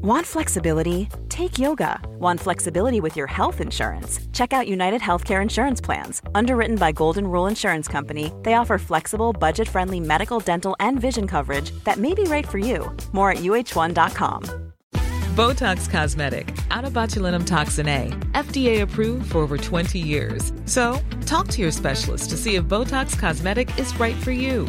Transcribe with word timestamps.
Want 0.00 0.24
flexibility? 0.24 1.08
Take 1.28 1.58
yoga. 1.58 2.00
Want 2.20 2.38
flexibility 2.38 3.00
with 3.00 3.16
your 3.16 3.26
health 3.26 3.60
insurance? 3.60 4.20
Check 4.32 4.52
out 4.52 4.68
United 4.68 5.00
Healthcare 5.00 5.42
Insurance 5.42 5.80
Plans. 5.80 6.22
Underwritten 6.36 6.76
by 6.76 6.92
Golden 6.92 7.26
Rule 7.26 7.48
Insurance 7.48 7.88
Company, 7.88 8.32
they 8.44 8.54
offer 8.54 8.78
flexible, 8.78 9.32
budget 9.32 9.68
friendly 9.68 9.98
medical, 9.98 10.38
dental, 10.38 10.76
and 10.78 11.00
vision 11.00 11.26
coverage 11.26 11.72
that 11.82 11.96
may 11.96 12.14
be 12.14 12.22
right 12.24 12.46
for 12.46 12.58
you. 12.58 12.96
More 13.10 13.32
at 13.32 13.38
uhone.com. 13.38 14.44
Botox 15.34 15.90
Cosmetic, 15.90 16.46
onabotulinumtoxinA, 16.70 18.32
FDA 18.34 18.82
approved 18.82 19.32
for 19.32 19.38
over 19.38 19.58
20 19.58 19.98
years. 19.98 20.52
So, 20.64 21.00
talk 21.26 21.48
to 21.48 21.60
your 21.60 21.72
specialist 21.72 22.30
to 22.30 22.36
see 22.36 22.54
if 22.54 22.64
Botox 22.64 23.18
Cosmetic 23.18 23.76
is 23.76 23.98
right 23.98 24.16
for 24.16 24.30
you. 24.30 24.68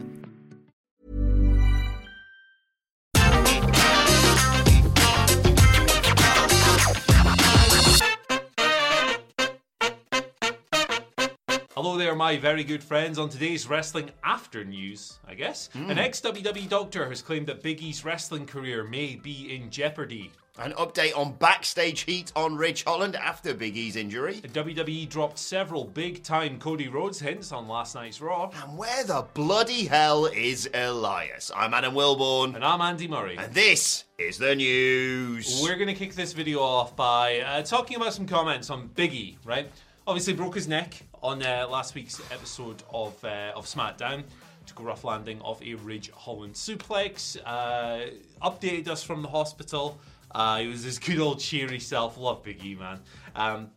Hello 12.01 12.13
are 12.13 12.15
my 12.15 12.35
very 12.35 12.63
good 12.63 12.83
friends. 12.83 13.19
On 13.19 13.29
today's 13.29 13.69
Wrestling 13.69 14.09
After 14.23 14.65
News, 14.65 15.19
I 15.27 15.35
guess, 15.35 15.69
an 15.75 15.99
ex 15.99 16.19
WWE 16.19 16.67
doctor 16.67 17.07
has 17.07 17.21
claimed 17.21 17.45
that 17.45 17.61
Big 17.61 17.79
E's 17.79 18.03
wrestling 18.03 18.47
career 18.47 18.83
may 18.83 19.17
be 19.17 19.53
in 19.55 19.69
jeopardy. 19.69 20.31
An 20.57 20.71
update 20.73 21.15
on 21.15 21.33
backstage 21.33 22.01
heat 22.01 22.31
on 22.35 22.55
Ridge 22.55 22.85
Holland 22.85 23.15
after 23.15 23.53
Big 23.53 23.77
E's 23.77 23.97
injury. 23.97 24.37
WWE 24.37 25.07
dropped 25.09 25.37
several 25.37 25.83
big 25.83 26.23
time 26.23 26.57
Cody 26.57 26.87
Rhodes 26.87 27.19
hints 27.19 27.51
on 27.51 27.67
last 27.67 27.93
night's 27.93 28.19
Raw. 28.19 28.49
And 28.63 28.79
where 28.79 29.03
the 29.03 29.27
bloody 29.35 29.85
hell 29.85 30.25
is 30.25 30.67
Elias? 30.73 31.51
I'm 31.55 31.75
Adam 31.75 31.93
Wilborn. 31.93 32.55
And 32.55 32.65
I'm 32.65 32.81
Andy 32.81 33.07
Murray. 33.07 33.37
And 33.37 33.53
this 33.53 34.05
is 34.17 34.39
the 34.39 34.55
news. 34.55 35.61
We're 35.61 35.75
going 35.75 35.87
to 35.87 35.93
kick 35.93 36.15
this 36.15 36.33
video 36.33 36.61
off 36.61 36.95
by 36.95 37.41
uh, 37.41 37.61
talking 37.61 37.97
about 37.97 38.15
some 38.15 38.25
comments 38.25 38.71
on 38.71 38.89
Biggie, 38.89 39.37
right? 39.45 39.69
Obviously, 40.07 40.33
broke 40.33 40.55
his 40.55 40.67
neck 40.67 41.03
on 41.21 41.43
uh, 41.43 41.67
last 41.69 41.95
week's 41.95 42.19
episode 42.31 42.83
of 42.93 43.23
uh, 43.23 43.51
of 43.55 43.65
SmackDown. 43.65 44.23
Took 44.65 44.79
a 44.79 44.83
rough 44.83 45.03
landing 45.03 45.41
off 45.41 45.61
a 45.63 45.73
Ridge 45.75 46.11
Holland 46.11 46.53
suplex. 46.53 47.37
Uh, 47.45 48.11
updated 48.41 48.87
us 48.87 49.03
from 49.03 49.21
the 49.21 49.27
hospital. 49.27 49.99
Uh, 50.33 50.59
he 50.59 50.67
was 50.67 50.83
his 50.83 50.99
good 50.99 51.19
old 51.19 51.39
cheery 51.39 51.79
self. 51.79 52.17
Love 52.17 52.43
Big 52.43 52.63
E, 52.63 52.75
man. 52.75 52.99
Um, 53.35 53.71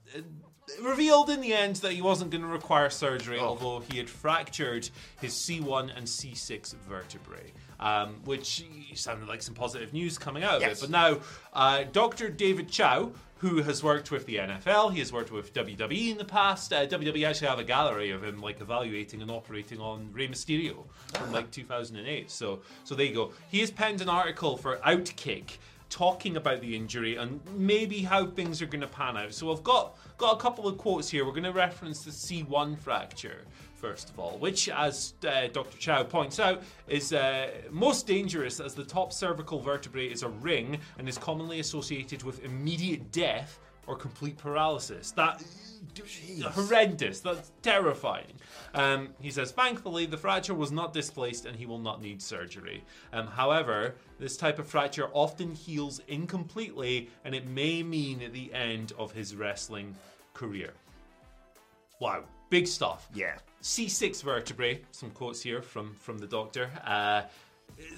revealed 0.82 1.30
in 1.30 1.40
the 1.40 1.52
end 1.52 1.76
that 1.76 1.92
he 1.92 2.00
wasn't 2.02 2.30
going 2.30 2.42
to 2.42 2.48
require 2.48 2.88
surgery, 2.90 3.38
although 3.38 3.80
he 3.90 3.98
had 3.98 4.08
fractured 4.08 4.88
his 5.20 5.32
C1 5.34 5.96
and 5.96 6.06
C6 6.06 6.74
vertebrae. 6.88 7.52
Um, 7.80 8.20
which 8.24 8.64
sounded 8.94 9.28
like 9.28 9.42
some 9.42 9.54
positive 9.54 9.92
news 9.92 10.16
coming 10.16 10.44
out 10.44 10.54
of 10.56 10.60
Yes. 10.62 10.78
it. 10.78 10.80
But 10.82 10.90
now, 10.90 11.18
uh, 11.52 11.84
Dr. 11.92 12.28
David 12.30 12.70
Chao, 12.70 13.10
who 13.44 13.60
has 13.60 13.82
worked 13.82 14.10
with 14.10 14.24
the 14.24 14.36
NFL, 14.36 14.90
he 14.90 15.00
has 15.00 15.12
worked 15.12 15.30
with 15.30 15.52
WWE 15.52 16.12
in 16.12 16.16
the 16.16 16.24
past. 16.24 16.72
Uh, 16.72 16.86
WWE 16.86 17.28
actually 17.28 17.48
have 17.48 17.58
a 17.58 17.64
gallery 17.64 18.10
of 18.10 18.24
him 18.24 18.40
like 18.40 18.58
evaluating 18.62 19.20
and 19.20 19.30
operating 19.30 19.80
on 19.80 20.08
Rey 20.14 20.28
Mysterio 20.28 20.86
from 21.12 21.30
like 21.30 21.50
2008. 21.50 22.30
So, 22.30 22.60
so 22.84 22.94
there 22.94 23.04
you 23.04 23.12
go. 23.12 23.32
He 23.50 23.60
has 23.60 23.70
penned 23.70 24.00
an 24.00 24.08
article 24.08 24.56
for 24.56 24.78
Outkick 24.78 25.58
talking 25.90 26.38
about 26.38 26.62
the 26.62 26.74
injury 26.74 27.16
and 27.16 27.38
maybe 27.54 28.00
how 28.00 28.24
things 28.24 28.62
are 28.62 28.66
going 28.66 28.80
to 28.80 28.86
pan 28.86 29.18
out. 29.18 29.34
So 29.34 29.52
I've 29.52 29.62
got 29.62 29.98
got 30.16 30.38
a 30.38 30.40
couple 30.40 30.66
of 30.66 30.78
quotes 30.78 31.10
here. 31.10 31.26
We're 31.26 31.32
going 31.32 31.42
to 31.44 31.52
reference 31.52 32.02
the 32.02 32.12
C1 32.12 32.78
fracture 32.78 33.44
first 33.84 34.08
of 34.08 34.18
all, 34.18 34.38
which, 34.38 34.70
as 34.70 35.12
uh, 35.28 35.46
Dr. 35.52 35.76
Chao 35.76 36.02
points 36.02 36.40
out, 36.40 36.62
is 36.88 37.12
uh, 37.12 37.50
most 37.70 38.06
dangerous 38.06 38.58
as 38.58 38.74
the 38.74 38.82
top 38.82 39.12
cervical 39.12 39.60
vertebrae 39.60 40.06
is 40.06 40.22
a 40.22 40.28
ring 40.28 40.78
and 40.98 41.06
is 41.06 41.18
commonly 41.18 41.60
associated 41.60 42.22
with 42.22 42.42
immediate 42.46 43.12
death 43.12 43.60
or 43.86 43.94
complete 43.94 44.38
paralysis. 44.38 45.10
That 45.10 45.44
horrendous. 46.54 47.20
That's 47.20 47.52
terrifying. 47.60 48.32
Um, 48.72 49.10
he 49.20 49.30
says, 49.30 49.52
thankfully, 49.52 50.06
the 50.06 50.16
fracture 50.16 50.54
was 50.54 50.72
not 50.72 50.94
displaced 50.94 51.44
and 51.44 51.54
he 51.54 51.66
will 51.66 51.78
not 51.78 52.00
need 52.00 52.22
surgery. 52.22 52.82
Um, 53.12 53.26
however, 53.26 53.96
this 54.18 54.38
type 54.38 54.58
of 54.58 54.66
fracture 54.66 55.10
often 55.12 55.54
heals 55.54 56.00
incompletely 56.08 57.10
and 57.26 57.34
it 57.34 57.46
may 57.46 57.82
mean 57.82 58.30
the 58.32 58.50
end 58.54 58.94
of 58.98 59.12
his 59.12 59.36
wrestling 59.36 59.94
career. 60.32 60.72
Wow, 62.00 62.24
big 62.50 62.66
stuff. 62.66 63.08
Yeah. 63.14 63.34
C6 63.62 64.22
vertebrae, 64.22 64.82
some 64.90 65.10
quotes 65.10 65.42
here 65.42 65.62
from, 65.62 65.94
from 65.94 66.18
the 66.18 66.26
doctor. 66.26 66.70
Uh, 66.84 67.22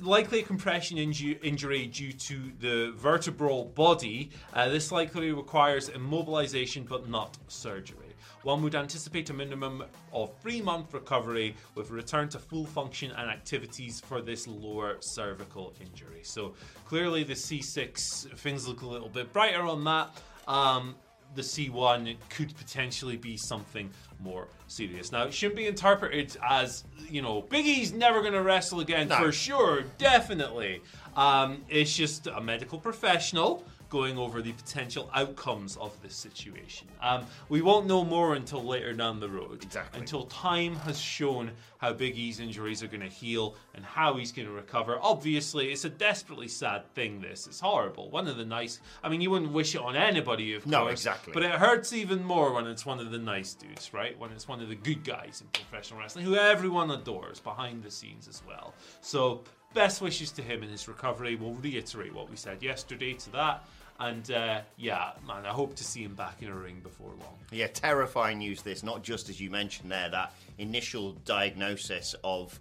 likely 0.01 0.41
a 0.41 0.43
compression 0.43 0.97
inju- 0.97 1.43
injury 1.43 1.87
due 1.87 2.13
to 2.13 2.53
the 2.61 2.93
vertebral 2.97 3.65
body. 3.65 4.31
Uh, 4.55 4.69
this 4.69 4.93
likely 4.93 5.33
requires 5.33 5.91
immobilization 5.91 6.89
but 6.89 7.09
not 7.09 7.37
surgery. 7.49 8.07
One 8.43 8.63
would 8.63 8.77
anticipate 8.77 9.29
a 9.31 9.35
minimum 9.35 9.83
of 10.13 10.31
three 10.41 10.61
month 10.61 10.95
recovery 10.95 11.57
with 11.75 11.91
a 11.91 11.93
return 11.93 12.29
to 12.29 12.39
full 12.39 12.65
function 12.65 13.11
and 13.11 13.29
activities 13.29 14.01
for 14.01 14.23
this 14.23 14.47
lower 14.47 14.99
cervical 15.01 15.75
injury. 15.81 16.21
So 16.23 16.55
clearly, 16.87 17.25
the 17.25 17.35
C6 17.35 18.39
things 18.39 18.69
look 18.69 18.83
a 18.83 18.87
little 18.87 19.09
bit 19.09 19.33
brighter 19.33 19.63
on 19.63 19.83
that. 19.85 20.11
Um, 20.47 20.95
the 21.37 21.43
C1 21.43 22.17
could 22.31 22.57
potentially 22.57 23.17
be 23.17 23.37
something 23.37 23.91
more 24.21 24.49
serious. 24.67 25.13
Now, 25.13 25.25
it 25.25 25.35
shouldn't 25.35 25.57
be 25.57 25.67
interpreted 25.67 26.37
as, 26.43 26.85
you 27.09 27.23
know, 27.23 27.43
Big 27.43 27.67
E's 27.67 27.93
never 27.93 28.21
going 28.23 28.33
to 28.33 28.43
wrestle 28.43 28.81
again 28.81 29.09
No. 29.09 29.17
for 29.19 29.31
sure, 29.31 29.83
definitely. 29.99 30.81
Um, 31.15 31.63
it's 31.69 31.95
just 31.95 32.27
a 32.27 32.41
medical 32.41 32.79
professional 32.79 33.65
going 33.89 34.19
over 34.19 34.43
the 34.43 34.53
potential 34.53 35.09
outcomes 35.15 35.77
of 35.77 35.93
this 36.03 36.15
situation. 36.15 36.89
Um, 37.01 37.25
we 37.49 37.63
won't 37.63 37.87
know 37.87 38.05
more 38.05 38.35
until 38.35 38.65
later 38.65 38.93
down 38.93 39.21
the 39.21 39.29
road. 39.29 39.63
Exactly. 39.63 40.01
Until 40.01 40.25
time 40.25 40.75
has 40.77 40.99
shown 40.99 41.53
how 41.79 41.93
Big 41.93 42.17
E's 42.17 42.41
injuries 42.41 42.83
are 42.83 42.89
going 42.89 43.03
to 43.03 43.07
heal 43.09 43.55
and 43.75 43.85
how 43.85 44.15
he's 44.17 44.33
going 44.33 44.49
to 44.49 44.55
recover. 44.55 44.99
Obviously, 45.01 45.71
it's 45.71 45.85
a 45.85 45.89
desperately 45.91 46.49
sad 46.49 46.93
thing, 46.95 47.21
this. 47.21 47.47
It's 47.47 47.61
horrible. 47.61 48.11
One 48.11 48.27
of 48.27 48.37
the 48.37 48.45
nice... 48.45 48.81
I 49.05 49.09
mean, 49.09 49.21
you 49.21 49.31
wouldn't 49.31 49.53
wish 49.53 49.75
it 49.75 49.81
on 49.81 49.95
anybody, 49.95 50.55
of 50.55 50.67
No, 50.67 50.81
course. 50.81 50.93
exactly. 50.93 51.33
But 51.33 51.45
it 51.45 51.53
hurts 51.53 51.93
even 51.93 52.25
more 52.25 52.53
when 52.53 52.67
it's 52.67 52.85
one 52.85 52.99
of 52.99 53.11
the 53.11 53.19
nice 53.19 53.55
dudes, 53.55 53.93
right? 53.93 54.19
When 54.19 54.33
it's 54.33 54.49
one 54.49 54.61
of 54.61 54.69
the 54.69 54.75
good 54.75 55.05
guys 55.05 55.43
in 55.43 55.49
professional 55.49 56.01
wrestling, 56.01 56.25
who 56.25 56.35
everyone 56.35 56.91
adores 56.91 57.39
behind 57.41 57.83
the 57.83 57.91
scenes 57.91 58.27
as 58.27 58.43
well. 58.47 58.75
So, 59.01 59.45
best 59.75 60.01
wishes 60.01 60.31
to 60.33 60.43
him 60.43 60.63
in 60.63 60.71
his 60.71 60.89
recovery. 60.89 61.37
We'll 61.37 61.53
reiterate 61.55 62.15
what 62.15 62.31
we 62.31 62.37
said 62.37 62.63
yesterday 62.63 63.13
to 63.13 63.31
that. 63.33 63.69
And 63.99 64.31
uh, 64.31 64.61
yeah, 64.77 65.13
man, 65.27 65.47
I 65.47 65.51
hope 65.51 65.75
to 65.77 65.85
see 65.85 66.03
him 66.03 66.15
back 66.15 66.43
in 66.43 66.49
a 66.49 66.55
ring 66.55 66.81
before 66.83 67.09
long. 67.09 67.39
Yeah, 67.51 67.69
terrifying 67.69 68.39
news 68.39 68.63
this, 68.63 68.83
not 68.83 69.03
just 69.03 69.29
as 69.29 69.41
you 69.41 69.51
mentioned 69.51 69.91
there, 69.91 70.11
that 70.11 70.35
initial 70.59 71.13
diagnosis 71.25 72.15
of 72.23 72.59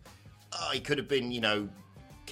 oh, 0.54 0.70
he 0.74 0.80
could 0.80 0.98
have 0.98 1.08
been, 1.08 1.32
you 1.32 1.42
know, 1.42 1.68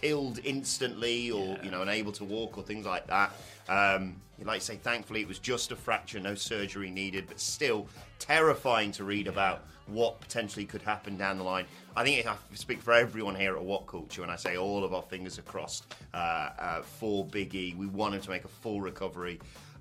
killed 0.03 0.39
instantly 0.43 1.31
or, 1.31 1.57
you 1.63 1.71
know, 1.71 1.81
unable 1.81 2.11
to 2.11 2.25
walk 2.25 2.57
or 2.57 2.63
things 2.63 2.85
like 2.85 3.07
that. 3.07 3.31
Um, 3.69 4.17
you 4.37 4.43
like 4.43 4.59
to 4.59 4.65
say, 4.65 4.75
thankfully, 4.75 5.21
it 5.21 5.27
was 5.29 5.39
just 5.39 5.71
a 5.71 5.77
fracture, 5.77 6.19
no 6.19 6.35
surgery 6.35 6.89
needed, 6.89 7.25
but 7.25 7.39
still 7.39 7.87
terrifying 8.19 8.91
to 8.91 9.05
read 9.05 9.27
about 9.27 9.63
what 9.87 10.19
potentially 10.19 10.65
could 10.65 10.81
happen 10.81 11.15
down 11.15 11.37
the 11.37 11.43
line. 11.43 11.65
I 11.95 12.03
think 12.03 12.27
I 12.27 12.35
speak 12.53 12.81
for 12.81 12.91
everyone 12.93 13.35
here 13.35 13.55
at 13.55 13.63
What 13.63 13.87
Culture 13.87 14.21
when 14.21 14.29
I 14.29 14.35
say 14.35 14.57
all 14.57 14.83
of 14.83 14.93
our 14.93 15.01
fingers 15.03 15.39
are 15.39 15.43
crossed 15.43 15.95
uh, 16.13 16.17
uh, 16.17 16.81
for 16.81 17.25
Big 17.25 17.55
E. 17.55 17.73
We 17.77 17.87
want 17.87 18.13
him 18.13 18.21
to 18.21 18.29
make 18.29 18.43
a 18.43 18.49
full 18.49 18.81
recovery. 18.81 19.39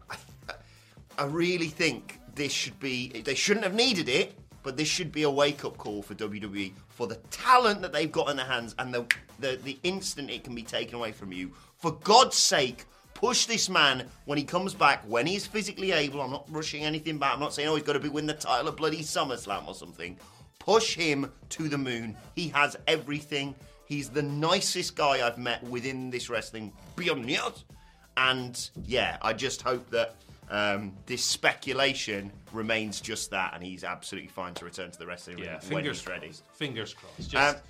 I, 0.09 0.17
I 1.19 1.25
really 1.25 1.69
think 1.69 2.21
this 2.37 2.53
should 2.53 2.79
be. 2.79 3.23
They 3.25 3.35
shouldn't 3.35 3.65
have 3.65 3.75
needed 3.75 4.09
it, 4.09 4.39
but 4.63 4.77
this 4.77 4.89
should 4.89 5.13
be 5.13 5.23
a 5.23 5.31
wake 5.31 5.65
up 5.65 5.77
call 5.77 6.03
for 6.03 6.15
WWE 6.15 6.73
for 6.89 7.07
the 7.07 7.17
talent 7.31 7.83
that 7.83 7.93
they've 7.93 8.13
got 8.13 8.31
in 8.31 8.37
their 8.37 8.47
hands 8.47 8.75
and 8.79 8.93
the, 8.93 9.07
the, 9.41 9.59
the 9.65 9.79
instant 9.83 10.31
it 10.31 10.45
can 10.45 10.55
be 10.55 10.63
taken 10.63 10.95
away 10.95 11.13
from 11.13 11.33
you. 11.33 11.53
For 11.79 11.93
God's 11.93 12.37
sake, 12.37 12.85
push 13.15 13.47
this 13.47 13.69
man 13.69 14.07
when 14.25 14.39
he 14.39 14.45
comes 14.45 14.75
back, 14.75 15.03
when 15.07 15.27
he's 15.27 15.47
physically 15.47 15.93
able. 15.93 16.21
I'm 16.21 16.31
not 16.31 16.47
rushing 16.51 16.85
anything 16.85 17.19
back. 17.19 17.35
I'm 17.35 17.41
not 17.41 17.55
saying, 17.55 17.69
oh, 17.69 17.75
he's 17.75 17.85
got 17.85 17.95
to 17.95 18.01
be 18.01 18.09
win 18.09 18.27
the 18.27 18.35
title 18.35 18.69
of 18.69 18.77
bloody 18.77 19.01
SummerSlam 19.01 19.67
or 19.67 19.75
something. 19.75 20.17
Push 20.59 20.95
him 20.95 21.31
to 21.51 21.69
the 21.69 21.79
moon. 21.79 22.17
He 22.35 22.49
has 22.49 22.77
everything. 22.87 23.55
He's 23.87 24.09
the 24.09 24.23
nicest 24.23 24.97
guy 24.97 25.27
I've 25.27 25.39
met 25.39 25.63
within 25.65 26.11
this 26.11 26.31
wrestling 26.31 26.73
beyond 26.97 27.29
years. 27.29 27.65
And 28.17 28.71
yeah, 28.85 29.19
I 29.23 29.33
just 29.33 29.63
hope 29.63 29.91
that 29.91 30.17
um, 30.53 30.93
this 31.07 31.25
speculation 31.25 32.31
remains 32.53 33.01
just 33.01 33.31
that, 33.31 33.55
and 33.55 33.63
he's 33.65 33.83
absolutely 33.85 34.29
fine 34.29 34.55
to 34.55 34.65
return 34.65 34.91
to 34.91 34.99
the 34.99 35.07
wrestling 35.07 35.39
Yeah, 35.39 35.45
ring 35.45 35.53
when 35.55 35.61
fingers 35.69 36.01
he's 36.01 36.09
ready. 36.09 36.33
Fingers 36.55 36.95
crossed. 36.95 37.31
Just, 37.31 37.35
Um, 37.57 37.63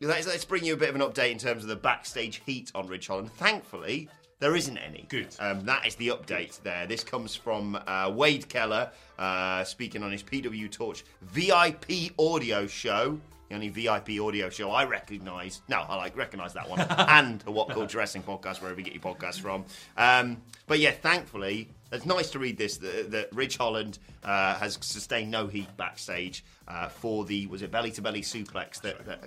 yeah. 0.00 0.08
let's, 0.08 0.26
let's 0.26 0.44
bring 0.44 0.64
you 0.64 0.74
a 0.74 0.76
bit 0.76 0.88
of 0.88 0.94
an 0.94 1.02
update 1.02 1.32
in 1.32 1.38
terms 1.38 1.62
of 1.62 1.68
the 1.68 1.76
backstage 1.76 2.40
heat 2.46 2.70
on 2.74 2.86
Ridge 2.86 3.06
Holland. 3.08 3.32
Thankfully, 3.32 4.08
there 4.38 4.54
isn't 4.56 4.78
any. 4.78 5.06
Good. 5.08 5.34
Um, 5.40 5.64
that 5.66 5.86
is 5.86 5.94
the 5.96 6.08
update 6.08 6.60
there. 6.62 6.86
This 6.86 7.04
comes 7.04 7.34
from 7.34 7.76
uh, 7.86 8.10
Wade 8.14 8.48
Keller 8.48 8.90
uh, 9.18 9.64
speaking 9.64 10.02
on 10.02 10.10
his 10.12 10.22
PW 10.22 10.70
Torch 10.70 11.04
VIP 11.22 12.12
audio 12.18 12.66
show. 12.66 13.20
The 13.48 13.54
only 13.56 13.68
VIP 13.68 14.18
audio 14.20 14.48
show 14.48 14.70
I 14.70 14.84
recognise. 14.84 15.60
No, 15.68 15.80
I 15.80 15.96
like 15.96 16.16
recognise 16.16 16.54
that 16.54 16.68
one. 16.68 16.80
and 16.88 17.40
the 17.42 17.50
What 17.52 17.68
Culture 17.68 17.98
Wrestling 17.98 18.24
podcast, 18.24 18.62
wherever 18.62 18.80
you 18.80 18.84
get 18.84 18.94
your 18.94 19.02
podcast 19.02 19.40
from. 19.40 19.64
Um, 19.96 20.40
but 20.66 20.78
yeah, 20.78 20.92
thankfully, 20.92 21.68
it's 21.92 22.06
nice 22.06 22.30
to 22.30 22.38
read 22.38 22.56
this 22.56 22.78
that, 22.78 23.10
that 23.10 23.32
Ridge 23.32 23.56
Holland 23.56 23.98
uh, 24.24 24.54
has 24.54 24.78
sustained 24.80 25.30
no 25.30 25.46
heat 25.46 25.68
backstage 25.76 26.44
uh, 26.68 26.88
for 26.88 27.24
the 27.24 27.46
was 27.46 27.62
it 27.62 27.70
belly 27.70 27.90
to 27.90 28.02
belly 28.02 28.22
suplex 28.22 28.80
that, 28.80 29.04
that, 29.04 29.20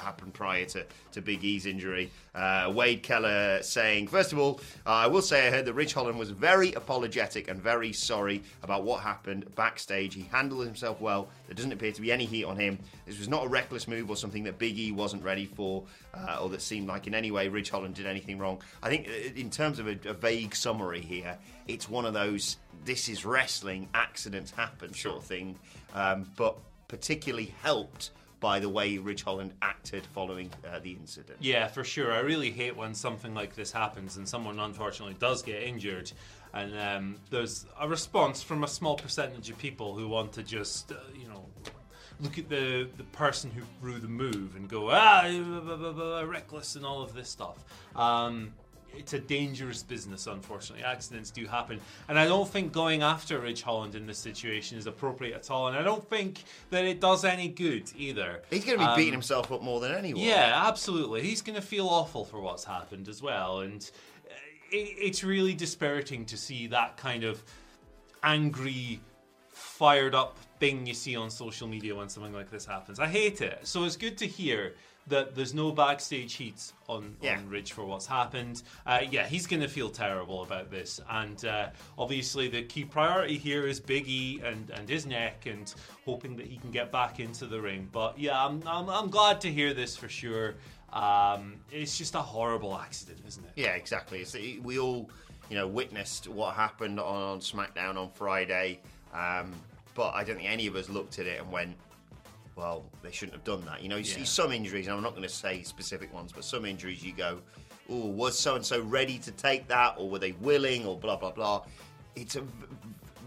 happened 0.00 0.32
prior 0.34 0.64
to, 0.64 0.84
to 1.12 1.20
Big 1.20 1.42
E's 1.44 1.66
injury. 1.66 2.10
Uh, 2.34 2.70
Wade 2.74 3.02
Keller 3.02 3.62
saying, 3.62 4.08
first 4.08 4.32
of 4.32 4.38
all, 4.38 4.60
I 4.86 5.06
will 5.06 5.22
say 5.22 5.46
I 5.46 5.50
heard 5.50 5.64
that 5.66 5.74
Ridge 5.74 5.92
Holland 5.92 6.18
was 6.18 6.30
very 6.30 6.72
apologetic 6.72 7.48
and 7.48 7.60
very 7.60 7.92
sorry 7.92 8.42
about 8.62 8.84
what 8.84 9.00
happened 9.00 9.54
backstage. 9.54 10.14
He 10.14 10.22
handled 10.22 10.64
himself 10.64 11.00
well. 11.00 11.28
There 11.46 11.54
doesn't 11.54 11.72
appear 11.72 11.92
to 11.92 12.00
be 12.00 12.12
any 12.12 12.24
heat 12.24 12.44
on 12.44 12.56
him. 12.56 12.78
This 13.06 13.18
was 13.18 13.28
not 13.28 13.46
a 13.46 13.48
reckless 13.48 13.88
move 13.88 14.10
or 14.10 14.16
something 14.16 14.44
that 14.44 14.58
Big 14.58 14.78
E 14.78 14.92
wasn't 14.92 15.22
ready 15.22 15.46
for, 15.46 15.84
uh, 16.14 16.38
or 16.40 16.48
that 16.50 16.62
seemed 16.62 16.88
like 16.88 17.06
in 17.06 17.14
any 17.14 17.30
way 17.30 17.48
Ridge 17.48 17.70
Holland 17.70 17.94
did 17.94 18.06
anything 18.06 18.38
wrong. 18.38 18.60
I 18.82 18.88
think 18.88 19.08
uh, 19.08 19.32
in 19.34 19.50
terms 19.50 19.78
of 19.78 19.88
a, 19.88 19.98
a 20.06 20.14
vague 20.14 20.54
summary 20.54 21.00
here, 21.00 21.36
it's 21.68 21.88
one 21.88 22.04
of 22.04 22.11
those 22.12 22.56
this 22.84 23.08
is 23.08 23.24
wrestling, 23.24 23.88
accidents 23.94 24.50
happen 24.50 24.92
sort 24.94 25.16
of 25.16 25.24
thing, 25.24 25.58
um, 25.94 26.30
but 26.36 26.56
particularly 26.88 27.54
helped 27.62 28.10
by 28.40 28.58
the 28.58 28.68
way 28.68 28.98
Ridge 28.98 29.22
Holland 29.22 29.52
acted 29.62 30.04
following 30.04 30.50
uh, 30.68 30.80
the 30.80 30.90
incident. 30.92 31.38
Yeah, 31.40 31.68
for 31.68 31.84
sure. 31.84 32.12
I 32.12 32.18
really 32.18 32.50
hate 32.50 32.76
when 32.76 32.92
something 32.92 33.34
like 33.34 33.54
this 33.54 33.70
happens 33.70 34.16
and 34.16 34.28
someone 34.28 34.58
unfortunately 34.58 35.14
does 35.20 35.42
get 35.42 35.62
injured, 35.62 36.10
and 36.52 36.76
um, 36.78 37.16
there's 37.30 37.66
a 37.80 37.88
response 37.88 38.42
from 38.42 38.64
a 38.64 38.68
small 38.68 38.96
percentage 38.96 39.48
of 39.48 39.58
people 39.58 39.94
who 39.94 40.08
want 40.08 40.32
to 40.32 40.42
just, 40.42 40.90
uh, 40.90 40.96
you 41.16 41.28
know, 41.28 41.46
look 42.20 42.36
at 42.36 42.48
the 42.48 42.88
the 42.96 43.04
person 43.04 43.50
who 43.50 43.62
threw 43.80 43.98
the 43.98 44.08
move 44.08 44.56
and 44.56 44.68
go 44.68 44.90
ah 44.90 45.22
blah, 45.22 45.76
blah, 45.76 45.92
blah, 45.92 46.20
reckless 46.22 46.74
and 46.76 46.84
all 46.84 47.00
of 47.00 47.14
this 47.14 47.28
stuff. 47.28 47.64
Um, 47.94 48.54
it's 48.96 49.12
a 49.12 49.18
dangerous 49.18 49.82
business, 49.82 50.26
unfortunately. 50.26 50.84
Accidents 50.84 51.30
do 51.30 51.46
happen. 51.46 51.80
And 52.08 52.18
I 52.18 52.26
don't 52.26 52.48
think 52.48 52.72
going 52.72 53.02
after 53.02 53.38
Ridge 53.38 53.62
Holland 53.62 53.94
in 53.94 54.06
this 54.06 54.18
situation 54.18 54.78
is 54.78 54.86
appropriate 54.86 55.34
at 55.34 55.50
all. 55.50 55.68
And 55.68 55.76
I 55.76 55.82
don't 55.82 56.08
think 56.08 56.44
that 56.70 56.84
it 56.84 57.00
does 57.00 57.24
any 57.24 57.48
good 57.48 57.90
either. 57.96 58.42
He's 58.50 58.64
going 58.64 58.78
to 58.78 58.84
be 58.84 58.88
Um, 58.90 58.96
beating 58.96 59.12
himself 59.12 59.50
up 59.50 59.62
more 59.62 59.80
than 59.80 59.92
anyone. 59.92 60.22
yeah, 60.22 60.62
absolutely. 60.66 61.22
He's 61.22 61.42
going 61.42 61.56
to 61.56 61.62
feel 61.62 61.88
awful 61.88 62.24
for 62.24 62.40
what's 62.40 62.64
happened 62.64 63.08
as 63.08 63.22
well, 63.22 63.60
and 63.60 63.90
uh, 64.26 64.32
it, 64.70 64.76
it's 64.98 65.24
really 65.24 65.54
dispiriting 65.54 66.24
to 66.26 66.36
see 66.36 66.66
that 66.68 66.96
kind 66.96 67.24
of 67.24 67.42
angry, 68.22 69.00
fired 69.50 70.14
up 70.14 70.36
thing 70.60 70.86
you 70.86 70.94
see 70.94 71.16
on 71.16 71.28
social 71.30 71.66
media 71.66 71.94
when 71.94 72.08
something 72.08 72.32
like 72.32 72.50
this 72.50 72.64
happens. 72.64 73.00
I 73.00 73.08
hate 73.08 73.40
it. 73.40 73.60
So 73.66 73.84
it's 73.84 73.96
good 73.96 74.16
to 74.18 74.26
hear 74.26 74.74
that 75.08 75.34
there's 75.34 75.52
no 75.52 75.72
backstage 75.72 76.34
heat 76.34 76.72
on, 76.88 77.16
Yeah. 77.20 77.36
on 77.38 77.48
Ridge 77.48 77.72
for 77.72 77.84
what's 77.84 78.06
happened. 78.06 78.62
Uh, 78.86 79.00
yeah, 79.10 79.26
he's 79.26 79.46
going 79.46 79.62
to 79.62 79.68
feel 79.68 79.90
terrible 79.90 80.42
about 80.42 80.70
this, 80.70 81.00
and 81.10 81.44
uh, 81.44 81.70
obviously 81.98 82.48
the 82.48 82.62
key 82.62 82.84
priority 82.84 83.36
here 83.36 83.66
is 83.66 83.80
Big 83.80 84.08
E 84.08 84.40
and, 84.44 84.70
and 84.70 84.88
his 84.88 85.04
neck, 85.04 85.46
and 85.46 85.74
hoping 86.04 86.36
that 86.36 86.46
he 86.46 86.56
can 86.56 86.70
get 86.70 86.92
back 86.92 87.18
into 87.18 87.46
the 87.46 87.60
ring. 87.60 87.88
But 87.90 88.18
yeah, 88.18 88.44
I'm, 88.44 88.62
I'm, 88.66 88.88
I'm 88.88 89.10
glad 89.10 89.40
to 89.42 89.50
hear 89.52 89.74
this 89.74 89.96
for 89.96 90.08
sure. 90.08 90.54
Um, 90.92 91.54
it's 91.70 91.96
just 91.98 92.14
a 92.14 92.20
horrible 92.20 92.76
accident, 92.78 93.20
isn't 93.26 93.44
it? 93.44 93.52
Yeah, 93.56 93.70
exactly. 93.70 94.20
It's, 94.20 94.36
we 94.62 94.78
all, 94.78 95.10
you 95.50 95.56
know, 95.56 95.66
witnessed 95.66 96.28
what 96.28 96.54
happened 96.54 97.00
on, 97.00 97.22
on 97.22 97.40
SmackDown 97.40 97.96
on 97.96 98.10
Friday, 98.10 98.80
um, 99.12 99.52
but 99.94 100.10
I 100.14 100.22
don't 100.22 100.36
think 100.36 100.48
any 100.48 100.66
of 100.66 100.76
us 100.76 100.88
looked 100.88 101.18
at 101.18 101.26
it 101.26 101.40
and 101.40 101.50
went, 101.50 101.76
"Well, 102.56 102.84
they 103.02 103.10
shouldn't 103.10 103.34
have 103.34 103.44
done 103.44 103.64
that." 103.66 103.82
You 103.82 103.88
know, 103.88 103.96
you 103.96 104.04
see 104.04 104.24
some 104.24 104.52
injuries, 104.52 104.86
and 104.86 104.96
I'm 104.96 105.02
not 105.02 105.10
going 105.12 105.22
to 105.22 105.28
say 105.28 105.62
specific 105.62 106.12
ones, 106.12 106.32
but 106.32 106.44
some 106.44 106.64
injuries 106.64 107.02
you 107.04 107.12
go, 107.12 107.40
"Oh, 107.90 108.06
was 108.06 108.38
so 108.38 108.54
and 108.56 108.64
so 108.64 108.80
ready 108.82 109.18
to 109.18 109.30
take 109.32 109.68
that, 109.68 109.94
or 109.98 110.08
were 110.10 110.18
they 110.18 110.32
willing, 110.32 110.86
or 110.86 110.98
blah 110.98 111.16
blah 111.16 111.32
blah." 111.32 111.64
It's 112.14 112.36
a 112.36 112.44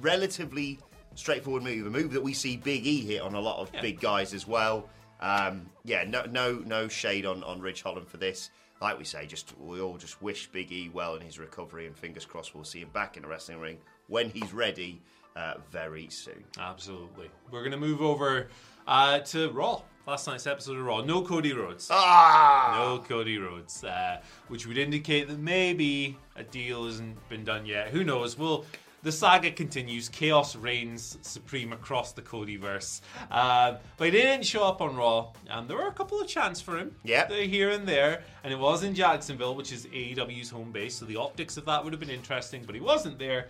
relatively 0.02 0.80
straightforward 1.16 1.64
move, 1.64 1.88
a 1.88 1.90
move 1.90 2.12
that 2.14 2.22
we 2.22 2.34
see 2.34 2.58
Big 2.58 2.86
E 2.86 3.02
hit 3.06 3.22
on 3.22 3.34
a 3.36 3.40
lot 3.40 3.60
of 3.60 3.74
Yeah. 3.74 3.82
big 3.82 4.00
guys 4.00 4.34
as 4.34 4.46
well. 4.46 4.90
Um, 5.22 5.70
yeah, 5.84 6.04
no, 6.04 6.24
no, 6.26 6.62
no 6.66 6.88
shade 6.88 7.26
on 7.26 7.44
on 7.44 7.62
Ridge 7.62 7.82
Holland 7.82 8.08
for 8.08 8.18
this. 8.18 8.50
Like 8.82 8.98
we 9.00 9.06
say, 9.06 9.26
just 9.26 9.58
we 9.58 9.80
all 9.80 9.98
just 9.98 10.22
wish 10.22 10.48
Big 10.52 10.72
E 10.72 10.90
well 10.94 11.16
in 11.16 11.22
his 11.22 11.40
recovery, 11.40 11.88
and 11.88 11.98
fingers 11.98 12.26
crossed 12.26 12.54
we'll 12.54 12.66
see 12.66 12.82
him 12.82 12.90
back 12.90 13.16
in 13.18 13.24
a 13.24 13.28
wrestling 13.28 13.60
ring 13.60 13.78
when 14.08 14.30
he's 14.30 14.52
ready 14.54 15.02
uh, 15.36 15.56
very 15.72 16.10
soon. 16.10 16.44
Absolutely. 16.60 17.30
We're 17.50 17.62
going 17.62 17.72
to 17.72 17.78
move 17.78 18.02
over 18.02 18.48
uh, 18.88 19.20
to 19.20 19.50
Raw. 19.52 19.82
Last 20.08 20.28
night's 20.28 20.46
episode 20.46 20.78
of 20.78 20.86
Raw. 20.86 21.02
No 21.02 21.24
Cody 21.24 21.54
Rhodes. 21.54 21.88
Ah, 21.92 22.76
No 22.78 23.00
Cody 23.00 23.38
Rhodes, 23.40 23.84
uh, 23.84 24.22
which 24.50 24.68
would 24.68 24.78
indicate 24.78 25.28
that 25.28 25.40
maybe 25.40 26.18
a 26.36 26.44
deal 26.44 26.86
hasn't 26.86 27.28
been 27.28 27.44
done 27.44 27.66
yet. 27.66 27.88
Who 27.90 28.04
knows? 28.04 28.38
Well, 28.38 28.66
the 29.02 29.12
saga 29.12 29.50
continues. 29.50 30.08
Chaos 30.10 30.56
reigns 30.56 31.18
supreme 31.24 31.74
across 31.74 32.12
the 32.12 32.22
Codyverse. 32.22 33.02
Um, 33.32 33.78
but 33.98 34.06
he 34.06 34.12
didn't 34.12 34.46
show 34.46 34.64
up 34.64 34.80
on 34.82 34.96
Raw. 34.96 35.32
Um, 35.50 35.68
there 35.68 35.78
were 35.78 35.88
a 35.88 35.92
couple 35.94 36.22
of 36.22 36.28
chants 36.28 36.62
for 36.62 36.78
him. 36.78 36.96
Yep. 37.04 37.32
Here 37.32 37.72
and 37.72 37.88
there. 37.88 38.22
And 38.44 38.54
it 38.54 38.60
was 38.60 38.84
in 38.84 38.94
Jacksonville, 38.94 39.56
which 39.56 39.72
is 39.72 39.88
AEW's 39.88 40.52
home 40.52 40.72
base. 40.72 40.96
So 40.96 41.06
the 41.06 41.16
optics 41.18 41.58
of 41.58 41.66
that 41.66 41.84
would 41.84 41.94
have 41.94 42.00
been 42.00 42.10
interesting, 42.12 42.62
but 42.64 42.76
he 42.76 42.82
wasn't 42.82 43.18
there. 43.18 43.48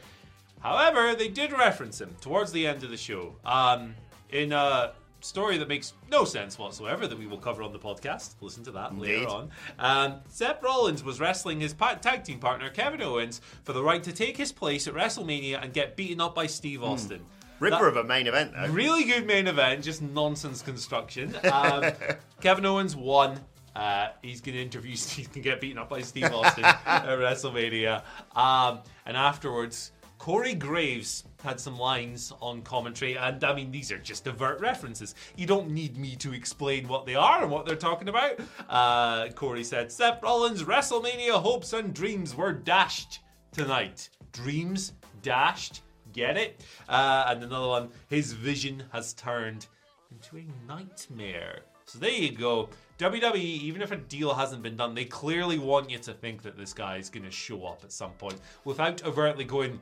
However, 0.61 1.15
they 1.15 1.27
did 1.27 1.51
reference 1.51 1.99
him 1.99 2.15
towards 2.21 2.51
the 2.53 2.65
end 2.65 2.83
of 2.83 2.89
the 2.89 2.97
show. 2.97 3.35
Um, 3.45 3.95
in 4.29 4.51
a 4.51 4.93
story 5.25 5.57
that 5.57 5.67
makes 5.67 5.93
no 6.09 6.23
sense 6.25 6.57
whatsoever 6.59 7.07
that 7.07 7.17
we 7.17 7.25
will 7.27 7.37
cover 7.37 7.63
on 7.63 7.71
the 7.73 7.79
podcast. 7.79 8.35
Listen 8.41 8.63
to 8.65 8.71
that 8.71 8.91
Indeed. 8.91 9.19
later 9.19 9.27
on. 9.29 9.49
Um, 9.79 10.15
Seth 10.29 10.61
Rollins 10.63 11.03
was 11.03 11.19
wrestling 11.19 11.59
his 11.59 11.73
tag 11.73 12.23
team 12.23 12.39
partner 12.39 12.69
Kevin 12.69 13.01
Owens 13.01 13.41
for 13.63 13.73
the 13.73 13.83
right 13.83 14.03
to 14.03 14.11
take 14.13 14.37
his 14.37 14.51
place 14.51 14.87
at 14.87 14.93
WrestleMania 14.93 15.61
and 15.63 15.73
get 15.73 15.95
beaten 15.95 16.21
up 16.21 16.35
by 16.35 16.47
Steve 16.47 16.83
Austin. 16.83 17.25
ripper 17.59 17.77
That- 17.77 17.87
of 17.87 17.97
a 17.97 18.03
main 18.03 18.27
event 18.27 18.53
though. 18.53 18.67
Really 18.67 19.03
good 19.05 19.25
main 19.25 19.47
event, 19.47 19.83
just 19.83 20.01
nonsense 20.01 20.61
construction. 20.61 21.35
Um, 21.51 21.91
Kevin 22.41 22.65
Owens 22.65 22.95
won. 22.95 23.39
Uh, 23.75 24.07
he's 24.21 24.39
going 24.39 24.55
to 24.55 24.61
interview 24.61 24.95
Steve, 24.95 25.31
can 25.33 25.41
get 25.41 25.59
beaten 25.59 25.77
up 25.77 25.89
by 25.89 25.99
Steve 26.01 26.31
Austin 26.31 26.63
at 26.85 27.05
WrestleMania. 27.07 28.03
Um, 28.33 28.79
and 29.05 29.17
afterwards, 29.17 29.91
Corey 30.17 30.55
Graves 30.55 31.25
had 31.43 31.59
some 31.59 31.77
lines 31.77 32.33
on 32.41 32.61
commentary, 32.61 33.17
and 33.17 33.43
I 33.43 33.53
mean, 33.53 33.71
these 33.71 33.91
are 33.91 33.97
just 33.97 34.27
overt 34.27 34.59
references. 34.59 35.13
You 35.35 35.45
don't 35.45 35.69
need 35.69 35.97
me 35.97 36.15
to 36.17 36.33
explain 36.33 36.87
what 36.87 37.05
they 37.05 37.15
are 37.15 37.43
and 37.43 37.51
what 37.51 37.65
they're 37.65 37.75
talking 37.75 38.09
about. 38.09 38.39
Uh, 38.67 39.29
Corey 39.29 39.63
said, 39.63 39.91
Seth 39.91 40.23
Rollins' 40.23 40.63
WrestleMania 40.63 41.41
hopes 41.41 41.73
and 41.73 41.93
dreams 41.93 42.35
were 42.35 42.53
dashed 42.53 43.19
tonight. 43.51 44.09
Dreams 44.31 44.93
dashed. 45.21 45.81
Get 46.13 46.37
it? 46.37 46.63
Uh, 46.87 47.25
and 47.27 47.43
another 47.43 47.67
one, 47.67 47.89
his 48.09 48.31
vision 48.31 48.83
has 48.91 49.13
turned 49.13 49.67
into 50.11 50.37
a 50.37 50.67
nightmare. 50.67 51.59
So 51.85 51.99
there 51.99 52.09
you 52.09 52.31
go. 52.31 52.69
WWE, 52.97 53.35
even 53.35 53.81
if 53.81 53.91
a 53.91 53.97
deal 53.97 54.33
hasn't 54.33 54.63
been 54.63 54.77
done, 54.77 54.95
they 54.95 55.05
clearly 55.05 55.59
want 55.59 55.89
you 55.89 55.99
to 55.99 56.13
think 56.13 56.41
that 56.43 56.57
this 56.57 56.73
guy 56.73 56.97
is 56.97 57.09
going 57.09 57.25
to 57.25 57.31
show 57.31 57.65
up 57.65 57.81
at 57.83 57.91
some 57.91 58.11
point 58.11 58.39
without 58.63 59.03
overtly 59.03 59.43
going, 59.43 59.79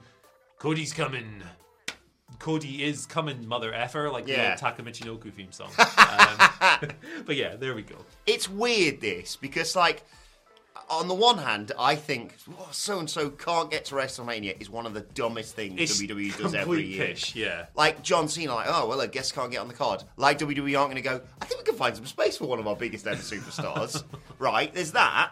Cody's 0.59 0.93
coming. 0.93 1.41
Cody 2.39 2.83
is 2.83 3.05
coming, 3.05 3.47
mother 3.47 3.73
effer, 3.73 4.09
like 4.09 4.27
Yeah. 4.27 4.43
the 4.43 4.49
old 4.51 4.57
Taka 4.59 4.83
Michinoku 4.83 5.31
theme 5.33 5.51
song. 5.51 5.69
Um, 5.79 6.89
but 7.25 7.35
yeah, 7.35 7.55
there 7.55 7.73
we 7.75 7.81
go. 7.81 7.95
it's 8.25 8.47
weird 8.49 9.01
this 9.01 9.35
because 9.35 9.75
like 9.75 10.03
on 10.89 11.07
the 11.07 11.13
one 11.13 11.37
hand 11.37 11.71
i 11.79 11.95
think 11.95 12.35
so 12.71 12.99
and 12.99 13.09
so 13.09 13.29
can't 13.29 13.71
get 13.71 13.85
to 13.85 13.95
wrestlemania 13.95 14.59
is 14.61 14.69
one 14.69 14.85
of 14.85 14.93
the 14.93 15.01
dumbest 15.01 15.55
things 15.55 15.79
It's 15.79 16.01
wwe 16.01 16.37
does 16.37 16.53
every 16.53 16.83
year 16.85 17.07
pish, 17.07 17.35
yeah. 17.35 17.67
like 17.75 18.01
john 18.03 18.27
cena 18.27 18.53
like 18.53 18.67
oh 18.69 18.87
well 18.87 19.01
i 19.01 19.07
guess 19.07 19.31
can't 19.31 19.49
get 19.51 19.59
on 19.59 19.67
the 19.69 19.73
card 19.73 20.03
like 20.17 20.39
wwe 20.39 20.77
aren't 20.77 20.91
going 20.91 21.01
to 21.01 21.09
go 21.09 21.21
i 21.41 21.45
think 21.45 21.61
we 21.61 21.65
can 21.65 21.75
find 21.75 21.95
some 21.95 22.05
space 22.05 22.37
for 22.37 22.45
one 22.45 22.59
of 22.59 22.67
our 22.67 22.75
biggest 22.75 23.07
ever 23.07 23.21
superstars 23.21 24.03
right 24.39 24.73
there's 24.73 24.91
that 24.91 25.31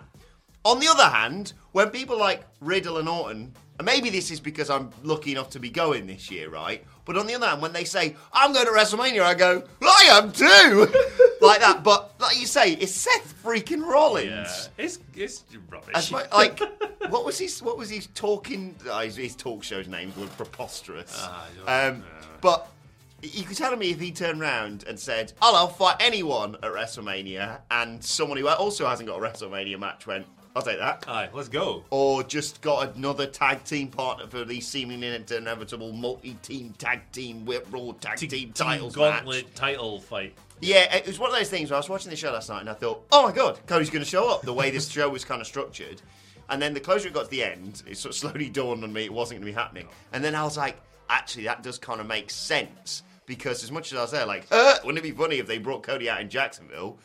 on 0.65 0.79
the 0.79 0.87
other 0.87 1.03
hand 1.05 1.53
when 1.73 1.89
people 1.89 2.17
like 2.17 2.45
riddle 2.61 2.97
and 2.97 3.09
orton 3.09 3.53
and 3.81 3.85
maybe 3.87 4.11
this 4.11 4.29
is 4.29 4.39
because 4.39 4.69
i'm 4.69 4.91
lucky 5.01 5.31
enough 5.31 5.49
to 5.49 5.59
be 5.59 5.71
going 5.71 6.05
this 6.05 6.29
year 6.29 6.49
right 6.49 6.85
but 7.03 7.17
on 7.17 7.25
the 7.25 7.33
other 7.33 7.47
hand 7.47 7.61
when 7.63 7.73
they 7.73 7.83
say 7.83 8.15
i'm 8.31 8.53
going 8.53 8.65
to 8.67 8.71
wrestlemania 8.71 9.23
i 9.23 9.33
go 9.33 9.63
i 9.81 10.07
am 10.11 10.31
too 10.31 10.87
like 11.41 11.59
that 11.59 11.83
but 11.83 12.13
like 12.19 12.39
you 12.39 12.45
say 12.45 12.73
it's 12.73 12.91
seth 12.93 13.33
freaking 13.43 13.83
rollins 13.83 14.69
Yeah, 14.77 14.85
it's, 14.85 14.99
it's 15.15 15.43
rubbish. 15.67 16.11
mu- 16.11 16.19
like, 16.31 16.59
what 17.09 17.25
was 17.25 17.39
his? 17.39 17.63
What 17.63 17.75
was 17.75 17.89
he 17.89 18.01
talking? 18.13 18.75
Uh, 18.87 18.99
his, 19.01 19.15
his 19.15 19.35
talk 19.35 19.63
show's 19.63 19.87
names 19.87 20.15
were 20.15 20.27
preposterous. 20.27 21.11
Ah, 21.17 21.47
um, 21.67 22.03
but 22.39 22.67
You 23.23 23.43
could 23.43 23.57
tell 23.57 23.75
me 23.75 23.89
if 23.89 23.99
he 23.99 24.11
turned 24.11 24.39
around 24.41 24.85
and 24.87 24.99
said, 24.99 25.33
"I'll, 25.41 25.55
I'll 25.55 25.67
fight 25.67 25.95
anyone 25.99 26.55
at 26.55 26.71
WrestleMania," 26.71 27.61
and 27.71 28.03
someone 28.03 28.37
who 28.37 28.47
also 28.47 28.85
hasn't 28.87 29.09
got 29.09 29.17
a 29.17 29.21
WrestleMania 29.21 29.79
match 29.79 30.05
went, 30.05 30.27
"I'll 30.55 30.61
take 30.61 30.79
that." 30.79 31.05
Aye, 31.07 31.29
let's 31.33 31.49
go. 31.49 31.83
or 31.89 32.23
just 32.23 32.61
got 32.61 32.95
another 32.95 33.25
tag 33.27 33.63
team 33.63 33.87
partner 33.87 34.27
for 34.27 34.43
the 34.45 34.59
seemingly 34.61 35.07
inevitable 35.31 35.91
multi-team 35.93 36.73
tag 36.77 37.01
team 37.11 37.45
whip 37.45 37.67
raw 37.71 37.91
tag 37.99 38.17
team, 38.17 38.51
titles 38.53 38.95
gauntlet 38.95 39.45
match. 39.45 39.55
title 39.55 39.99
fight. 39.99 40.33
Yeah, 40.59 40.95
it 40.95 41.07
was 41.07 41.17
one 41.17 41.31
of 41.31 41.35
those 41.35 41.49
things 41.49 41.71
where 41.71 41.77
I 41.77 41.79
was 41.79 41.89
watching 41.89 42.11
the 42.11 42.15
show 42.15 42.31
last 42.31 42.49
night 42.49 42.61
and 42.61 42.69
I 42.69 42.73
thought, 42.73 43.03
oh 43.11 43.27
my 43.27 43.31
god, 43.33 43.59
Cody's 43.65 43.89
going 43.89 44.03
to 44.03 44.09
show 44.09 44.29
up. 44.29 44.43
The 44.43 44.53
way 44.53 44.69
this 44.69 44.87
show 44.91 45.09
was 45.09 45.25
kind 45.25 45.41
of 45.41 45.47
structured, 45.47 46.01
and 46.49 46.61
then 46.61 46.73
the 46.73 46.79
closer 46.79 47.07
it 47.07 47.13
got 47.13 47.25
to 47.25 47.31
the 47.31 47.43
end, 47.43 47.81
it 47.87 47.97
sort 47.97 48.13
of 48.13 48.17
slowly 48.19 48.49
dawned 48.49 48.83
on 48.83 48.93
me 48.93 49.05
it 49.05 49.13
wasn't 49.13 49.39
going 49.41 49.51
to 49.51 49.55
be 49.57 49.59
happening. 49.59 49.87
And 50.13 50.23
then 50.23 50.35
I 50.35 50.43
was 50.43 50.57
like, 50.57 50.77
actually, 51.09 51.45
that 51.45 51.63
does 51.63 51.77
kind 51.77 51.99
of 51.99 52.07
make 52.07 52.29
sense 52.29 53.03
because 53.25 53.63
as 53.63 53.71
much 53.71 53.91
as 53.91 53.97
I 53.97 54.01
was 54.01 54.11
there, 54.11 54.25
like, 54.25 54.45
uh, 54.51 54.75
wouldn't 54.83 54.99
it 55.03 55.07
be 55.09 55.15
funny 55.15 55.37
if 55.37 55.47
they 55.47 55.57
brought 55.57 55.83
Cody 55.83 56.09
out 56.09 56.21
in 56.21 56.29
Jacksonville? 56.29 56.99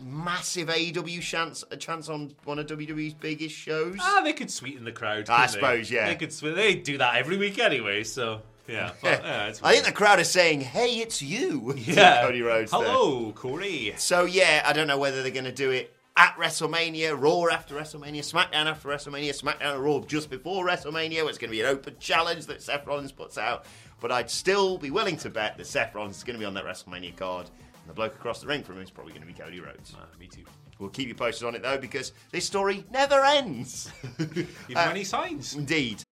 Massive 0.00 0.68
AEW 0.68 1.20
chance, 1.20 1.64
a 1.70 1.76
chance 1.76 2.08
on 2.08 2.34
one 2.44 2.58
of 2.58 2.66
WWE's 2.66 3.14
biggest 3.14 3.54
shows. 3.54 3.96
Ah, 4.00 4.20
they 4.22 4.32
could 4.32 4.50
sweeten 4.50 4.84
the 4.84 4.92
crowd. 4.92 5.28
I 5.30 5.46
couldn't 5.46 5.46
they? 5.46 5.52
suppose, 5.52 5.90
yeah. 5.90 6.08
They 6.08 6.14
could. 6.16 6.30
They 6.30 6.74
do 6.74 6.98
that 6.98 7.16
every 7.16 7.36
week 7.36 7.58
anyway. 7.58 8.04
So 8.04 8.42
yeah, 8.68 8.92
but, 9.02 9.24
yeah, 9.24 9.52
I 9.62 9.72
think 9.72 9.86
the 9.86 9.92
crowd 9.92 10.20
is 10.20 10.30
saying, 10.30 10.60
"Hey, 10.60 10.98
it's 11.00 11.22
you, 11.22 11.74
yeah. 11.78 12.22
Cody 12.22 12.42
Rhodes." 12.42 12.70
there. 12.70 12.80
Hello, 12.80 13.32
Corey. 13.32 13.94
So 13.96 14.24
yeah, 14.24 14.62
I 14.64 14.72
don't 14.72 14.86
know 14.86 14.98
whether 14.98 15.22
they're 15.22 15.32
going 15.32 15.44
to 15.44 15.52
do 15.52 15.70
it 15.70 15.94
at 16.16 16.36
WrestleMania, 16.36 17.20
Raw 17.20 17.46
after 17.52 17.74
WrestleMania, 17.74 18.20
SmackDown 18.20 18.66
after 18.66 18.88
WrestleMania, 18.88 19.30
SmackDown 19.30 19.82
Raw 19.82 20.00
just 20.00 20.28
before 20.28 20.66
WrestleMania. 20.66 21.22
Where 21.22 21.30
it's 21.30 21.38
going 21.38 21.50
to 21.50 21.56
be 21.56 21.62
an 21.62 21.66
open 21.66 21.96
challenge 21.98 22.46
that 22.46 22.62
Seth 22.62 22.86
Rollins 22.86 23.12
puts 23.12 23.38
out. 23.38 23.64
But 24.00 24.12
I'd 24.12 24.30
still 24.30 24.78
be 24.78 24.90
willing 24.90 25.16
to 25.18 25.30
bet 25.30 25.56
that 25.56 25.66
Seth 25.66 25.94
Rollins 25.94 26.18
is 26.18 26.24
going 26.24 26.34
to 26.34 26.40
be 26.40 26.44
on 26.44 26.54
that 26.54 26.64
WrestleMania 26.64 27.16
card. 27.16 27.50
And 27.88 27.94
the 27.94 27.96
bloke 27.96 28.14
across 28.16 28.42
the 28.42 28.46
ring 28.46 28.62
from 28.62 28.76
him 28.76 28.82
is 28.82 28.90
probably 28.90 29.12
going 29.14 29.22
to 29.22 29.26
be 29.26 29.32
Cody 29.32 29.60
Rhodes. 29.60 29.94
Ah, 29.98 30.04
me 30.20 30.26
too. 30.26 30.42
We'll 30.78 30.90
keep 30.90 31.08
you 31.08 31.14
posted 31.14 31.48
on 31.48 31.54
it 31.54 31.62
though, 31.62 31.78
because 31.78 32.12
this 32.32 32.44
story 32.44 32.84
never 32.92 33.24
ends. 33.24 33.90
Even 34.20 34.46
Uh, 34.76 34.86
when 34.88 34.96
he 34.96 35.04
signs. 35.04 35.54
Indeed. 35.54 36.02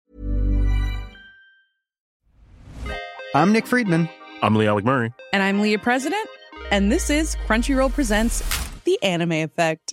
I'm 3.35 3.53
Nick 3.53 3.67
Friedman. 3.67 4.09
I'm 4.41 4.57
Lee 4.57 4.67
Alec 4.67 4.87
Murray. 4.87 5.13
And 5.35 5.43
I'm 5.43 5.61
Leah 5.61 5.79
President, 5.79 6.27
and 6.71 6.91
this 6.91 7.11
is 7.11 7.37
Crunchyroll 7.47 7.93
Presents 7.93 8.43
The 8.85 8.99
Anime 9.03 9.33
Effect. 9.33 9.93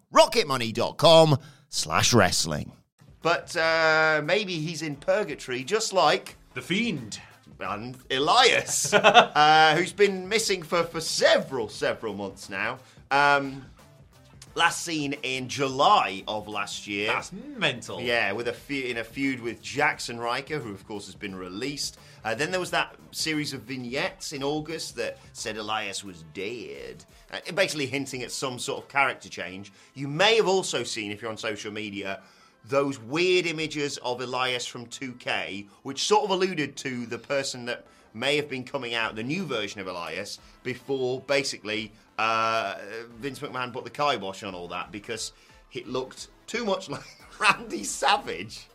rocketmoney.com 0.13 1.37
slash 1.69 2.13
wrestling. 2.13 2.71
But 3.21 3.55
uh, 3.55 4.21
maybe 4.23 4.55
he's 4.59 4.81
in 4.81 4.95
purgatory 4.95 5.63
just 5.63 5.93
like 5.93 6.37
The 6.53 6.61
Fiend. 6.61 7.19
and 7.59 7.95
Elias, 8.09 8.93
uh, 8.93 9.75
who's 9.77 9.93
been 9.93 10.27
missing 10.27 10.63
for, 10.63 10.83
for 10.83 10.99
several, 11.01 11.69
several 11.69 12.13
months 12.15 12.49
now. 12.49 12.79
Um, 13.11 13.65
last 14.55 14.83
seen 14.83 15.13
in 15.23 15.47
July 15.47 16.23
of 16.27 16.47
last 16.47 16.87
year. 16.87 17.07
That's 17.07 17.31
mental. 17.31 18.01
Yeah, 18.01 18.31
with 18.31 18.47
a 18.47 18.53
fe- 18.53 18.89
in 18.89 18.97
a 18.97 19.03
feud 19.03 19.39
with 19.39 19.61
Jaxson 19.61 20.19
Ryker, 20.19 20.59
who 20.59 20.71
of 20.71 20.87
course 20.87 21.05
has 21.05 21.15
been 21.15 21.35
released. 21.35 21.99
Uh, 22.23 22.35
then 22.35 22.51
there 22.51 22.59
was 22.59 22.71
that 22.71 22.95
series 23.11 23.53
of 23.53 23.61
vignettes 23.61 24.31
in 24.31 24.43
August 24.43 24.95
that 24.95 25.17
said 25.33 25.57
Elias 25.57 26.03
was 26.03 26.23
dead, 26.33 27.03
uh, 27.31 27.51
basically 27.53 27.85
hinting 27.85 28.23
at 28.23 28.31
some 28.31 28.59
sort 28.59 28.83
of 28.83 28.89
character 28.89 29.29
change. 29.29 29.71
You 29.93 30.07
may 30.07 30.35
have 30.35 30.47
also 30.47 30.83
seen, 30.83 31.11
if 31.11 31.21
you're 31.21 31.31
on 31.31 31.37
social 31.37 31.71
media, 31.71 32.21
those 32.65 32.99
weird 32.99 33.45
images 33.45 33.97
of 33.99 34.21
Elias 34.21 34.65
from 34.65 34.85
2K, 34.85 35.67
which 35.83 36.03
sort 36.03 36.25
of 36.25 36.29
alluded 36.29 36.75
to 36.77 37.05
the 37.05 37.17
person 37.17 37.65
that 37.65 37.85
may 38.13 38.35
have 38.35 38.49
been 38.49 38.63
coming 38.63 38.93
out, 38.93 39.15
the 39.15 39.23
new 39.23 39.45
version 39.45 39.81
of 39.81 39.87
Elias, 39.87 40.39
before 40.63 41.21
basically 41.21 41.91
uh, 42.19 42.75
Vince 43.19 43.39
McMahon 43.39 43.73
put 43.73 43.83
the 43.83 43.89
kibosh 43.89 44.43
on 44.43 44.53
all 44.53 44.67
that 44.67 44.91
because 44.91 45.31
it 45.73 45.87
looked 45.87 46.27
too 46.47 46.65
much 46.65 46.89
like 46.89 47.03
Randy 47.39 47.83
Savage. 47.83 48.67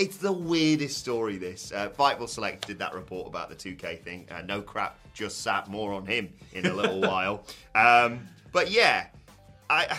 It's 0.00 0.16
the 0.16 0.32
weirdest 0.32 0.96
story, 0.96 1.36
this. 1.36 1.72
Uh, 1.72 1.90
Fightful 1.90 2.26
Select 2.28 2.66
did 2.66 2.78
that 2.78 2.94
report 2.94 3.26
about 3.26 3.50
the 3.50 3.54
2K 3.54 4.00
thing. 4.02 4.26
Uh, 4.30 4.40
no 4.40 4.62
crap, 4.62 4.98
just 5.12 5.46
Sapp 5.46 5.68
more 5.68 5.92
on 5.92 6.06
him 6.06 6.32
in 6.54 6.64
a 6.64 6.72
little 6.72 7.00
while. 7.10 7.44
Um, 7.74 8.26
but 8.50 8.70
yeah, 8.70 9.08
I, 9.68 9.98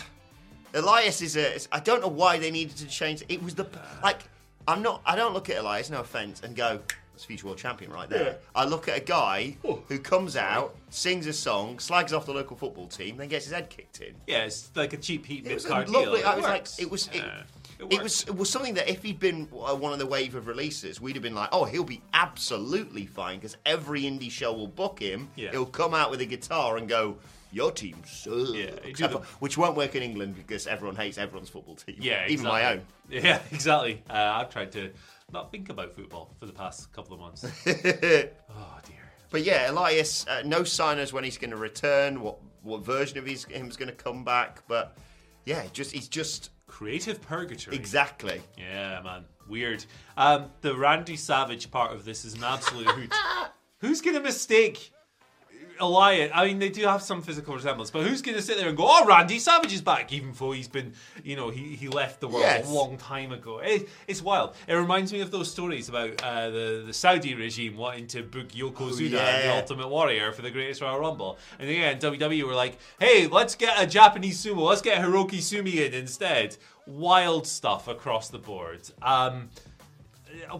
Elias 0.74 1.22
is 1.22 1.38
a. 1.38 1.60
I 1.72 1.80
don't 1.80 2.02
know 2.02 2.08
why 2.08 2.40
they 2.40 2.50
needed 2.50 2.78
to 2.78 2.88
change. 2.88 3.24
It 3.30 3.44
was 3.44 3.54
the 3.56 3.68
like. 4.02 4.22
I'm 4.68 4.82
not. 4.82 5.02
I 5.06 5.16
don't 5.16 5.34
look 5.34 5.50
at 5.50 5.58
Elias. 5.58 5.90
No 5.92 6.00
offense, 6.00 6.42
and 6.44 6.56
go. 6.56 6.80
That's 7.14 7.26
future 7.26 7.46
world 7.46 7.58
champion 7.60 7.92
right 7.92 8.10
there. 8.10 8.38
I 8.56 8.66
look 8.66 8.88
at 8.88 8.98
a 8.98 9.02
guy 9.04 9.56
who 9.88 10.00
comes 10.00 10.36
out, 10.36 10.76
sings 10.90 11.28
a 11.28 11.34
song, 11.34 11.78
slags 11.78 12.14
off 12.14 12.26
the 12.26 12.34
local 12.34 12.56
football 12.58 12.88
team, 12.88 13.18
then 13.18 13.28
gets 13.28 13.46
his 13.46 13.54
head 13.54 13.70
kicked 13.70 14.02
in. 14.02 14.16
Yeah, 14.26 14.46
it's 14.46 14.72
like 14.76 14.94
a 14.94 14.98
cheap 14.98 15.26
heat 15.28 15.40
It 15.46 15.50
mid 15.50 15.54
was 15.56 15.66
a 15.66 15.68
card 15.68 15.90
lovely. 15.90 16.22
deal. 16.22 16.28
I 16.28 16.32
It 16.34 16.36
was 16.38 16.46
like, 16.46 16.68
it 16.80 16.90
was. 16.92 17.08
It, 17.08 17.16
Yeah. 17.18 17.44
It 17.90 18.02
was 18.04 18.24
it 18.24 18.36
was 18.36 18.50
something 18.50 18.76
that 18.76 18.90
if 18.90 19.02
he'd 19.04 19.20
been 19.20 19.48
uh, 19.54 19.76
one 19.76 19.92
of 19.94 20.00
the 20.00 20.06
wave 20.06 20.36
of 20.36 20.48
releases, 20.48 21.02
we'd 21.02 21.16
have 21.16 21.24
been 21.24 21.36
like, 21.36 21.50
oh, 21.52 21.66
he'll 21.66 21.84
be 21.84 22.02
absolutely 22.14 23.06
fine 23.06 23.40
because 23.40 23.58
every 23.66 24.04
indie 24.04 24.30
show 24.30 24.54
will 24.54 24.68
book 24.68 25.00
him. 25.00 25.30
Yeah. 25.36 25.52
He'll 25.52 25.66
come 25.66 25.94
out 25.94 26.12
with 26.12 26.22
a 26.22 26.26
guitar 26.26 26.78
and 26.78 26.88
go, 26.88 27.18
your 27.52 27.72
team 27.72 27.98
sucks. 28.06 28.52
Yeah, 28.54 28.72
he 28.86 28.94
the- 28.94 29.22
which 29.40 29.58
won't 29.58 29.76
work 29.76 29.96
in 29.96 30.04
England 30.04 30.36
because 30.36 30.68
everyone 30.68 30.96
hates 30.96 31.18
everyone's 31.18 31.50
football 31.50 31.76
team. 31.76 31.98
Yeah, 32.00 32.28
even 32.28 32.46
my 32.46 32.74
own. 32.74 32.82
Yeah, 33.10 33.42
exactly. 33.52 34.02
Uh, 34.10 34.14
I've 34.14 34.50
tried 34.50 34.72
to 34.72 34.90
not 35.34 35.52
think 35.52 35.68
about 35.68 35.94
football 35.94 36.34
for 36.40 36.46
the 36.46 36.54
past 36.54 36.94
couple 36.94 37.14
of 37.14 37.20
months. 37.20 37.44
oh 37.68 38.80
dear. 38.86 39.12
But 39.32 39.44
yeah, 39.44 39.70
Elias, 39.70 40.26
uh, 40.28 40.44
no 40.46 40.64
signers 40.64 41.12
when 41.12 41.26
he's 41.26 41.38
going 41.38 41.52
to 41.52 41.58
return. 41.58 42.22
What 42.22 42.38
what 42.64 42.86
version 42.86 43.18
of 43.18 43.26
his, 43.26 43.44
him's 43.46 43.76
going 43.76 43.90
to 43.90 43.96
come 43.96 44.24
back? 44.24 44.64
But 44.70 44.96
yeah, 45.46 45.64
just 45.74 45.92
he's 45.92 46.08
just 46.08 46.52
Creative 46.72 47.22
purgatory. 47.22 47.76
exactly. 47.76 48.42
Yeah, 48.58 49.02
man. 49.04 49.26
Weird. 49.48 49.86
Um, 50.16 50.46
the 50.62 50.74
Randy 50.74 51.18
Savage 51.18 51.70
part 51.70 51.92
of 51.92 52.06
this 52.06 52.24
is 52.24 52.34
an 52.34 52.44
absolute 52.46 52.88
hoot. 52.88 53.14
Who's 53.80 54.00
going 54.02 54.16
to 54.16 54.22
mistake 54.24 54.92
Elias? 55.80 56.32
I 56.34 56.46
mean, 56.46 56.60
they 56.60 56.70
do 56.70 56.84
have 56.84 57.02
some 57.02 57.22
physical 57.22 57.56
resemblance, 57.56 57.90
but 57.92 58.06
who's 58.06 58.22
going 58.22 58.36
to 58.38 58.42
sit 58.44 58.58
there 58.58 58.68
and 58.68 58.78
go, 58.78 58.86
"Oh, 58.88 59.06
Randy 59.06 59.40
Savage 59.40 59.74
is 59.74 59.82
back," 59.82 60.12
even 60.14 60.34
though 60.38 60.52
he's 60.52 60.68
been, 60.68 60.94
you 61.24 61.36
know, 61.36 61.50
he, 61.50 61.76
he 61.76 61.88
left 61.88 62.20
the 62.20 62.28
world 62.28 62.42
Yes. 62.44 62.70
a 62.70 62.74
long 62.74 62.98
time 62.98 63.32
ago. 63.32 63.60
It, 63.60 63.90
it's 64.08 64.22
wild. 64.22 64.56
It 64.68 64.74
reminds 64.74 65.12
me 65.14 65.22
of 65.22 65.32
those 65.32 65.50
stories 65.50 65.90
about 65.90 66.22
uh, 66.24 66.50
the 66.50 66.84
the 66.86 66.94
Saudi 66.94 67.36
regime 67.36 67.78
wanting 67.78 68.08
to 68.08 68.24
book 68.24 68.50
Yokozuna, 68.50 68.98
the 69.12 69.18
yeah. 69.18 69.54
Ultimate 69.62 69.90
Warrior, 69.90 70.32
for 70.32 70.42
the 70.42 70.52
Greatest 70.52 70.82
Royal 70.82 71.00
Rumble, 71.00 71.38
and 71.60 71.70
again, 71.70 72.00
WWE 72.00 72.44
were 72.44 72.54
like, 72.56 72.78
"Hey, 73.00 73.28
let's 73.28 73.56
get 73.56 73.82
a 73.82 73.88
Japanese 73.88 74.44
sumo. 74.44 74.68
Let's 74.70 74.82
get 74.82 75.02
Hiroki 75.02 75.42
Sumi 75.42 75.84
in 75.86 75.94
instead." 75.94 76.58
Wild 76.88 77.46
stuff 77.46 77.88
across 77.88 78.30
the 78.30 78.40
board. 78.40 78.82
Um, 79.04 79.50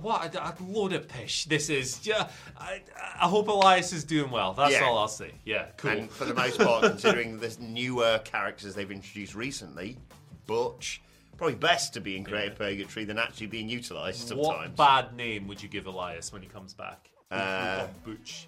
what 0.02 0.34
a, 0.36 0.44
a 0.48 0.56
load 0.62 0.94
of 0.94 1.08
pish 1.08 1.46
this 1.46 1.70
is. 1.70 2.06
Yeah, 2.06 2.30
I, 2.58 2.82
I 3.20 3.28
hope 3.28 3.48
Elias 3.48 3.94
is 3.94 4.04
doing 4.04 4.32
well. 4.32 4.54
That's 4.54 4.74
Yeah. 4.74 4.84
all 4.86 4.98
I'll 4.98 5.08
say. 5.08 5.32
Yeah, 5.46 5.66
cool. 5.78 5.92
And 5.92 6.10
for 6.12 6.26
the 6.26 6.34
most 6.34 6.60
part, 6.60 6.84
considering 6.84 7.40
the 7.40 7.56
newer 7.60 8.20
characters 8.24 8.76
they've 8.76 8.90
introduced 8.92 9.36
recently, 9.36 9.98
Butch, 10.48 11.02
probably 11.38 11.56
best 11.56 11.94
to 11.94 12.02
be 12.02 12.16
in 12.18 12.24
Creative 12.24 12.58
Purgatory 12.58 13.06
than 13.06 13.18
actually 13.18 13.48
being 13.48 13.68
utilised 13.70 14.28
sometimes. 14.28 14.48
what 14.48 14.76
bad 14.76 15.16
name 15.16 15.48
would 15.48 15.62
you 15.62 15.70
give 15.70 15.86
Elias 15.88 16.32
when 16.32 16.42
he 16.42 16.48
comes 16.48 16.74
back? 16.74 17.10
Uh, 17.32 17.88
Butch. 18.04 18.48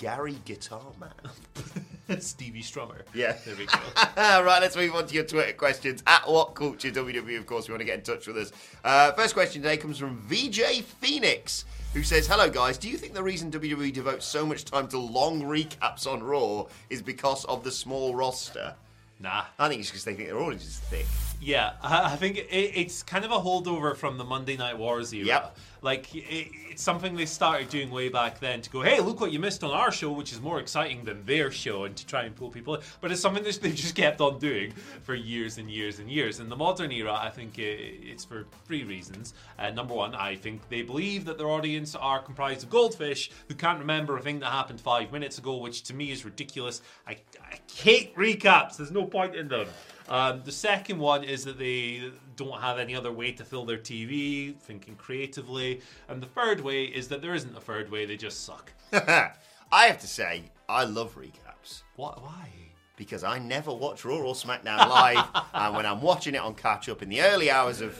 Gary 0.00 0.36
Guitar 0.46 0.80
Man. 0.98 2.20
Stevie 2.20 2.62
Strummer. 2.62 3.02
Yeah. 3.14 3.36
There 3.44 3.54
we 3.54 3.66
go. 3.66 3.78
right, 4.16 4.58
let's 4.60 4.74
move 4.74 4.94
on 4.94 5.06
to 5.06 5.14
your 5.14 5.24
Twitter 5.24 5.52
questions. 5.52 6.02
At 6.06 6.26
What 6.26 6.54
Culture 6.54 6.90
WWE, 6.90 7.38
of 7.38 7.46
course, 7.46 7.64
if 7.64 7.68
you 7.68 7.74
want 7.74 7.80
to 7.82 7.84
get 7.84 7.98
in 7.98 8.04
touch 8.04 8.26
with 8.26 8.38
us. 8.38 8.52
Uh, 8.82 9.12
first 9.12 9.34
question 9.34 9.60
today 9.60 9.76
comes 9.76 9.98
from 9.98 10.16
VJ 10.26 10.82
Phoenix, 10.82 11.66
who 11.92 12.02
says, 12.02 12.26
Hello, 12.26 12.48
guys. 12.48 12.78
Do 12.78 12.88
you 12.88 12.96
think 12.96 13.12
the 13.12 13.22
reason 13.22 13.50
WWE 13.50 13.92
devotes 13.92 14.24
so 14.24 14.46
much 14.46 14.64
time 14.64 14.88
to 14.88 14.98
long 14.98 15.42
recaps 15.42 16.06
on 16.06 16.22
Raw 16.22 16.66
is 16.88 17.02
because 17.02 17.44
of 17.44 17.62
the 17.62 17.70
small 17.70 18.14
roster? 18.14 18.74
Nah. 19.20 19.44
I 19.58 19.68
think 19.68 19.80
it's 19.80 19.90
because 19.90 20.04
they 20.04 20.14
think 20.14 20.30
their 20.30 20.38
audience 20.38 20.64
is 20.64 20.78
thick. 20.78 21.06
Yeah, 21.42 21.72
I 21.82 22.12
I 22.12 22.16
think 22.16 22.38
it, 22.38 22.48
it's 22.50 23.02
kind 23.02 23.24
of 23.24 23.30
a 23.30 23.38
holdover 23.38 23.96
from 23.96 24.18
the 24.18 24.24
Monday 24.24 24.56
Night 24.56 24.78
Wars 24.78 25.12
era. 25.12 25.26
Yep. 25.26 25.56
Like, 25.82 26.14
it, 26.14 26.48
it's 26.70 26.82
something 26.82 27.16
they 27.16 27.26
started 27.26 27.68
doing 27.68 27.90
way 27.90 28.08
back 28.08 28.40
then 28.40 28.60
to 28.62 28.70
go, 28.70 28.82
hey, 28.82 29.00
look 29.00 29.20
what 29.20 29.32
you 29.32 29.38
missed 29.38 29.64
on 29.64 29.70
our 29.70 29.90
show, 29.90 30.10
which 30.12 30.32
is 30.32 30.40
more 30.40 30.60
exciting 30.60 31.04
than 31.04 31.24
their 31.24 31.50
show, 31.50 31.84
and 31.84 31.96
to 31.96 32.06
try 32.06 32.22
and 32.24 32.34
pull 32.34 32.50
people 32.50 32.76
in. 32.76 32.80
But 33.00 33.12
it's 33.12 33.20
something 33.20 33.42
that 33.44 33.60
they've 33.60 33.74
just 33.74 33.94
kept 33.94 34.20
on 34.20 34.38
doing 34.38 34.72
for 35.02 35.14
years 35.14 35.58
and 35.58 35.70
years 35.70 35.98
and 35.98 36.10
years. 36.10 36.40
In 36.40 36.48
the 36.48 36.56
modern 36.56 36.92
era, 36.92 37.18
I 37.20 37.30
think 37.30 37.54
i 37.58 37.62
it's 37.62 38.24
for 38.24 38.46
three 38.66 38.84
reasons. 38.84 39.34
Uh, 39.58 39.70
number 39.70 39.94
one, 39.94 40.14
I 40.14 40.36
think 40.36 40.68
they 40.68 40.82
believe 40.82 41.24
that 41.24 41.38
their 41.38 41.48
audience 41.48 41.94
are 41.94 42.20
comprised 42.20 42.64
of 42.64 42.70
goldfish 42.70 43.30
who 43.48 43.54
can't 43.54 43.78
remember 43.78 44.16
a 44.16 44.22
thing 44.22 44.40
that 44.40 44.50
happened 44.50 44.80
five 44.80 45.12
minutes 45.12 45.38
ago, 45.38 45.56
which 45.56 45.82
to 45.84 45.94
me 45.94 46.10
is 46.10 46.24
ridiculous. 46.24 46.82
I, 47.06 47.16
I 47.42 47.58
hate 47.74 48.14
recaps, 48.16 48.76
there's 48.76 48.90
no 48.90 49.04
point 49.04 49.34
in 49.34 49.48
them. 49.48 49.66
Um, 50.08 50.42
the 50.44 50.52
second 50.52 50.98
one 50.98 51.22
is 51.22 51.44
that 51.44 51.56
they 51.56 52.10
don't 52.40 52.60
have 52.60 52.78
any 52.78 52.94
other 52.94 53.12
way 53.12 53.32
to 53.32 53.44
fill 53.44 53.64
their 53.64 53.78
TV, 53.78 54.56
thinking 54.56 54.96
creatively. 54.96 55.80
And 56.08 56.22
the 56.22 56.26
third 56.26 56.60
way 56.60 56.84
is 56.84 57.08
that 57.08 57.20
there 57.22 57.34
isn't 57.34 57.56
a 57.56 57.60
third 57.60 57.90
way, 57.90 58.06
they 58.06 58.16
just 58.16 58.44
suck. 58.44 58.72
I 58.92 59.86
have 59.86 59.98
to 60.00 60.06
say, 60.06 60.44
I 60.68 60.84
love 60.84 61.16
recaps. 61.16 61.82
What? 61.96 62.22
Why? 62.22 62.48
Because 62.96 63.24
I 63.24 63.38
never 63.38 63.72
watch 63.72 64.04
Raw 64.04 64.16
or 64.16 64.34
SmackDown 64.34 64.88
live, 64.88 65.24
and 65.54 65.74
when 65.76 65.86
I'm 65.86 66.02
watching 66.02 66.34
it 66.34 66.40
on 66.40 66.54
catch 66.54 66.88
up 66.88 67.02
in 67.02 67.08
the 67.08 67.22
early 67.22 67.50
hours 67.50 67.80
of 67.80 67.94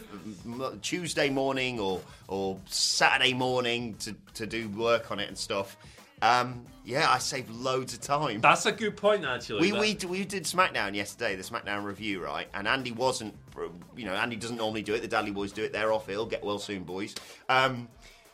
mm, 0.47 0.81
Tuesday 0.83 1.31
morning 1.31 1.81
or 1.81 2.03
or 2.29 2.59
Saturday 2.67 3.33
morning 3.33 3.95
to, 4.01 4.15
to 4.35 4.47
do 4.47 4.69
work 4.71 5.11
on 5.11 5.19
it 5.19 5.29
and 5.29 5.39
stuff, 5.39 5.77
um, 6.23 6.65
yeah, 6.85 7.11
I 7.11 7.19
saved 7.19 7.51
loads 7.51 7.95
of 7.95 8.01
time. 8.01 8.41
That's 8.41 8.67
a 8.67 8.73
good 8.73 8.97
point, 8.97 9.25
actually. 9.25 9.73
We, 9.73 9.79
we, 9.79 9.99
we 10.09 10.25
did 10.25 10.45
SmackDown 10.45 10.95
yesterday, 10.95 11.37
the 11.37 11.43
SmackDown 11.43 11.85
review, 11.85 12.23
right? 12.25 12.49
And 12.55 12.67
Andy 12.67 12.93
wasn't, 12.93 13.35
you 13.97 14.05
know, 14.05 14.15
Andy 14.15 14.37
doesn't 14.37 14.57
normally 14.57 14.83
do 14.83 14.95
it. 14.95 15.01
The 15.03 15.09
Dudley 15.09 15.33
Boyz 15.33 15.53
do 15.55 15.63
it. 15.63 15.73
They're 15.73 15.93
off 15.93 16.09
ill. 16.09 16.27
Get 16.27 16.43
well 16.45 16.59
soon, 16.59 16.83
boys. 16.85 17.15
Um, 17.49 17.89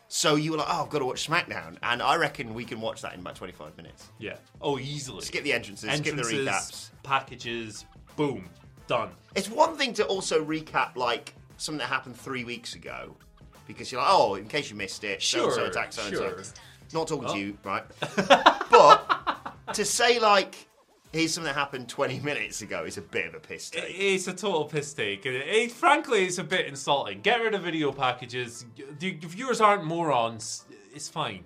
so 0.09 0.37
you 0.37 0.53
were 0.53 0.59
like, 0.59 0.69
oh, 0.71 0.85
I've 0.85 0.91
got 0.91 1.01
to 1.01 1.05
watch 1.05 1.29
SmackDown. 1.29 1.77
And 1.83 2.01
I 2.01 2.17
reckon 2.17 2.55
we 2.55 2.65
can 2.65 2.81
watch 2.81 3.03
that 3.03 3.15
in 3.15 3.21
about 3.21 3.35
25 3.35 3.77
minutes. 3.77 4.09
Yeah. 4.19 4.37
Oh, 4.61 4.79
easily. 4.79 5.23
Skip 5.23 5.43
the 5.43 5.53
entrances, 5.53 5.89
Entrances, 5.91 6.27
skip 6.29 6.39
the 6.45 6.51
recaps. 6.51 6.91
packages, 7.03 7.85
boom, 8.15 8.49
done. 8.87 9.11
It's 9.35 9.51
one 9.51 9.77
thing 9.77 9.93
to 9.95 10.07
also 10.07 10.45
recap, 10.45 10.97
like, 10.97 11.35
something 11.57 11.79
that 11.81 11.89
happened 11.89 12.17
three 12.17 12.45
weeks 12.45 12.75
ago. 12.75 13.17
Because 13.67 13.91
you're 13.91 14.01
like, 14.01 14.11
oh, 14.13 14.37
in 14.37 14.47
case 14.47 14.71
you 14.71 14.77
missed 14.77 15.03
it, 15.03 15.21
so 15.21 15.51
Sure, 15.51 15.73
so 15.73 15.91
so. 15.91 16.09
sure. 16.11 16.43
Not 16.93 17.09
talking 17.09 17.29
Oh. 17.29 17.33
to 17.35 17.39
you, 17.39 17.59
right? 17.65 17.85
but 18.71 19.55
to 19.75 19.85
say, 19.85 20.19
like, 20.19 20.67
here's 21.13 21.33
something 21.35 21.53
that 21.53 21.59
happened 21.59 21.89
20 21.89 22.21
minutes 22.25 22.63
ago 22.63 22.85
is 22.85 22.97
a 22.99 23.03
bit 23.03 23.27
of 23.27 23.35
a 23.35 23.41
piss 23.41 23.71
take. 23.71 23.85
It's 23.89 24.27
a 24.29 24.33
total 24.33 24.65
piss 24.65 24.93
take. 24.93 25.27
It, 25.27 25.35
it- 25.35 25.73
frankly, 25.73 26.25
it's 26.25 26.39
a 26.39 26.45
bit 26.45 26.67
insulting. 26.67 27.21
Get 27.21 27.41
rid 27.41 27.55
of 27.55 27.63
video 27.63 27.93
packages. 27.93 28.65
The 28.99 29.13
viewers 29.13 29.61
aren't 29.61 29.85
morons. 29.85 30.65
It's 30.95 31.09
fine. 31.09 31.45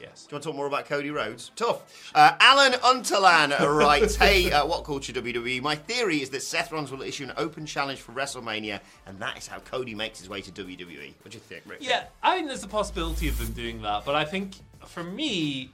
Yes. 0.00 0.24
Do 0.24 0.32
you 0.32 0.34
want 0.34 0.42
to 0.42 0.48
talk 0.48 0.56
more 0.56 0.66
about 0.66 0.86
Cody 0.86 1.10
Rhodes? 1.10 1.50
Tough. 1.56 2.12
Uh, 2.14 2.32
Alan 2.40 2.72
Unterlan 2.72 3.58
writes, 3.78 4.16
Hey, 4.24 4.50
uh, 4.50 4.66
what 4.66 4.84
culture 4.84 5.12
WWE? 5.12 5.62
My 5.62 5.76
theory 5.76 6.22
is 6.22 6.30
that 6.30 6.42
Seth 6.42 6.72
Rollins 6.72 6.90
will 6.90 7.02
issue 7.02 7.24
an 7.24 7.32
open 7.36 7.66
challenge 7.66 8.00
for 8.00 8.12
WrestleMania, 8.12 8.80
and 9.06 9.18
that 9.20 9.38
is 9.38 9.46
how 9.46 9.58
Cody 9.60 9.94
makes 9.94 10.18
his 10.18 10.28
way 10.28 10.40
to 10.40 10.50
WWE. 10.50 11.14
What 11.22 11.30
do 11.30 11.36
you 11.36 11.40
think, 11.40 11.62
Rick? 11.66 11.78
Yeah, 11.80 12.04
I 12.22 12.36
think 12.36 12.48
there's 12.48 12.64
a 12.64 12.68
possibility 12.68 13.28
of 13.28 13.38
them 13.38 13.52
doing 13.52 13.82
that, 13.82 14.04
but 14.04 14.14
I 14.14 14.24
think 14.24 14.54
for 14.86 15.04
me, 15.04 15.70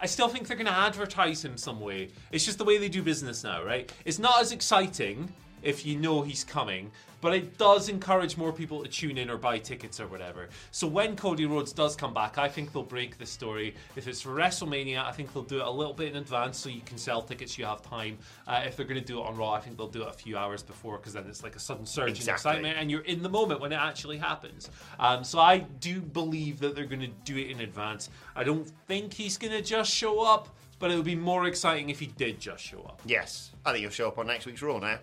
I 0.00 0.06
still 0.06 0.28
think 0.28 0.48
they're 0.48 0.56
going 0.56 0.66
to 0.66 0.72
advertise 0.72 1.44
him 1.44 1.56
some 1.56 1.80
way. 1.80 2.08
It's 2.32 2.44
just 2.44 2.58
the 2.58 2.64
way 2.64 2.76
they 2.76 2.88
do 2.88 3.02
business 3.02 3.44
now, 3.44 3.62
right? 3.62 3.90
It's 4.04 4.18
not 4.18 4.40
as 4.40 4.50
exciting 4.50 5.32
if 5.62 5.86
you 5.86 5.96
know 5.96 6.22
he's 6.22 6.44
coming, 6.44 6.90
but 7.22 7.32
it 7.32 7.56
does 7.56 7.88
encourage 7.88 8.36
more 8.36 8.52
people 8.52 8.82
to 8.82 8.90
tune 8.90 9.16
in 9.16 9.30
or 9.30 9.38
buy 9.38 9.56
tickets 9.56 10.00
or 10.00 10.08
whatever. 10.08 10.48
So 10.72 10.88
when 10.88 11.14
Cody 11.16 11.46
Rhodes 11.46 11.72
does 11.72 11.94
come 11.94 12.12
back, 12.12 12.36
I 12.36 12.48
think 12.48 12.72
they'll 12.72 12.82
break 12.82 13.16
the 13.16 13.24
story. 13.24 13.76
If 13.94 14.08
it's 14.08 14.20
for 14.20 14.30
WrestleMania, 14.30 15.04
I 15.04 15.12
think 15.12 15.32
they'll 15.32 15.44
do 15.44 15.60
it 15.60 15.66
a 15.66 15.70
little 15.70 15.94
bit 15.94 16.08
in 16.08 16.16
advance 16.16 16.58
so 16.58 16.68
you 16.68 16.80
can 16.84 16.98
sell 16.98 17.22
tickets, 17.22 17.56
you 17.56 17.64
have 17.64 17.80
time. 17.80 18.18
Uh, 18.46 18.64
if 18.66 18.76
they're 18.76 18.84
going 18.84 19.00
to 19.00 19.06
do 19.06 19.20
it 19.20 19.24
on 19.24 19.36
Raw, 19.36 19.52
I 19.52 19.60
think 19.60 19.76
they'll 19.76 19.86
do 19.86 20.02
it 20.02 20.08
a 20.08 20.12
few 20.12 20.36
hours 20.36 20.64
before 20.64 20.96
because 20.98 21.12
then 21.12 21.24
it's 21.28 21.44
like 21.44 21.54
a 21.54 21.60
sudden 21.60 21.86
surge 21.86 22.20
in 22.20 22.28
excitement 22.28 22.76
and 22.76 22.90
you're 22.90 23.02
in 23.02 23.22
the 23.22 23.28
moment 23.28 23.60
when 23.60 23.72
it 23.72 23.76
actually 23.76 24.18
happens. 24.18 24.68
Um, 24.98 25.22
so 25.22 25.38
I 25.38 25.58
do 25.58 26.00
believe 26.00 26.58
that 26.58 26.74
they're 26.74 26.86
going 26.86 27.00
to 27.02 27.10
do 27.24 27.36
it 27.36 27.50
in 27.50 27.60
advance. 27.60 28.10
I 28.34 28.42
don't 28.42 28.68
think 28.88 29.14
he's 29.14 29.38
going 29.38 29.52
to 29.52 29.62
just 29.62 29.92
show 29.92 30.20
up, 30.20 30.48
but 30.80 30.90
it 30.90 30.96
would 30.96 31.04
be 31.04 31.14
more 31.14 31.46
exciting 31.46 31.88
if 31.88 32.00
he 32.00 32.06
did 32.06 32.40
just 32.40 32.64
show 32.64 32.80
up. 32.80 33.00
Yes. 33.06 33.52
I 33.64 33.70
think 33.70 33.82
he'll 33.82 33.90
show 33.90 34.08
up 34.08 34.18
on 34.18 34.26
next 34.26 34.46
week's 34.46 34.60
Raw 34.60 34.78
now. 34.78 34.98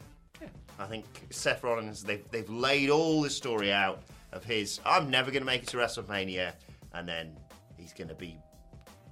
I 0.79 0.85
think 0.87 1.05
Seth 1.29 1.63
Rollins, 1.63 2.03
they've, 2.03 2.23
they've 2.31 2.49
laid 2.49 2.89
all 2.89 3.21
the 3.21 3.29
story 3.29 3.71
out 3.71 4.01
of 4.31 4.43
his, 4.45 4.79
I'm 4.85 5.09
never 5.09 5.29
going 5.29 5.41
to 5.41 5.45
make 5.45 5.63
it 5.63 5.67
to 5.69 5.77
WrestleMania, 5.77 6.53
and 6.93 7.07
then 7.07 7.35
he's 7.77 7.93
going 7.93 8.07
to 8.07 8.15
be 8.15 8.37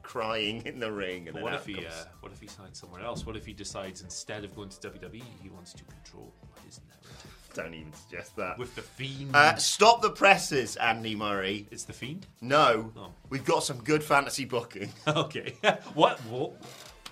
crying 0.03 0.62
in 0.65 0.80
the 0.80 0.91
ring. 0.91 1.27
And 1.27 1.36
then 1.36 1.43
what 1.43 1.53
if 1.53 1.65
he, 1.65 1.73
comes- 1.75 1.88
uh, 1.88 2.06
what 2.21 2.32
if 2.32 2.39
he 2.39 2.47
signs 2.47 2.80
somewhere 2.80 3.01
else? 3.01 3.25
What 3.25 3.36
if 3.36 3.45
he 3.45 3.53
decides 3.53 4.01
instead 4.01 4.43
of 4.45 4.56
going 4.56 4.69
to 4.69 4.89
WWE, 4.89 5.21
he 5.43 5.49
wants 5.49 5.73
to 5.73 5.84
control 5.84 6.34
his 6.65 6.80
narrative 6.88 7.32
Don't 7.53 7.73
even 7.73 7.91
suggest 7.93 8.36
that. 8.38 8.58
with 8.58 8.73
the 8.75 8.82
Fiend? 8.82 9.36
Uh, 9.36 9.56
stop 9.58 10.01
the 10.01 10.10
presses, 10.12 10.77
Andy 10.77 11.15
Murray. 11.15 11.67
it's 11.71 11.84
the 11.84 11.93
Fiend. 11.93 12.25
No, 12.39 12.93
Oh. 12.95 13.12
we've 13.30 13.43
got 13.45 13.63
some 13.63 13.84
good 13.84 14.03
fantasy 14.03 14.45
booking. 14.45 14.89
okay. 15.08 15.56
what? 15.93 16.19
Whoa. 16.21 16.56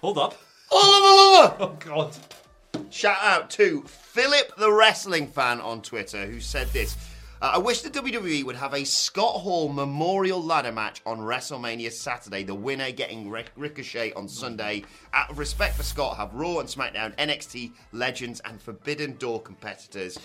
Hold 0.01 0.17
up. 0.17 0.35
Oh, 0.71 1.55
Oh 1.59 1.75
God. 1.79 2.15
Shout 2.89 3.17
out 3.21 3.49
to 3.51 3.81
Philip 3.83 4.55
the 4.57 4.71
Wrestling 4.71 5.27
Fan 5.27 5.59
on 5.59 5.81
Twitter 5.81 6.25
who 6.25 6.39
said 6.39 6.67
this. 6.69 6.95
Uh, 7.41 7.51
I 7.55 7.57
wish 7.57 7.81
the 7.81 7.89
WWE 7.89 8.45
would 8.45 8.55
have 8.55 8.73
a 8.73 8.85
Scott 8.85 9.41
Hall 9.41 9.67
Memorial 9.67 10.41
Ladder 10.41 10.71
match 10.71 11.01
on 11.05 11.19
WrestleMania 11.19 11.91
Saturday, 11.91 12.43
the 12.43 12.55
winner 12.55 12.91
getting 12.91 13.29
Ric- 13.29 13.51
Ricochet 13.57 14.13
on 14.13 14.29
Sunday. 14.29 14.83
Out 15.13 15.29
of 15.31 15.37
respect 15.37 15.75
for 15.75 15.83
Scott, 15.83 16.15
have 16.17 16.33
Raw 16.33 16.59
and 16.59 16.69
SmackDown, 16.69 17.15
NXT, 17.17 17.73
Legends, 17.91 18.39
and 18.45 18.61
Forbidden 18.61 19.17
Door 19.17 19.41
competitors. 19.41 20.17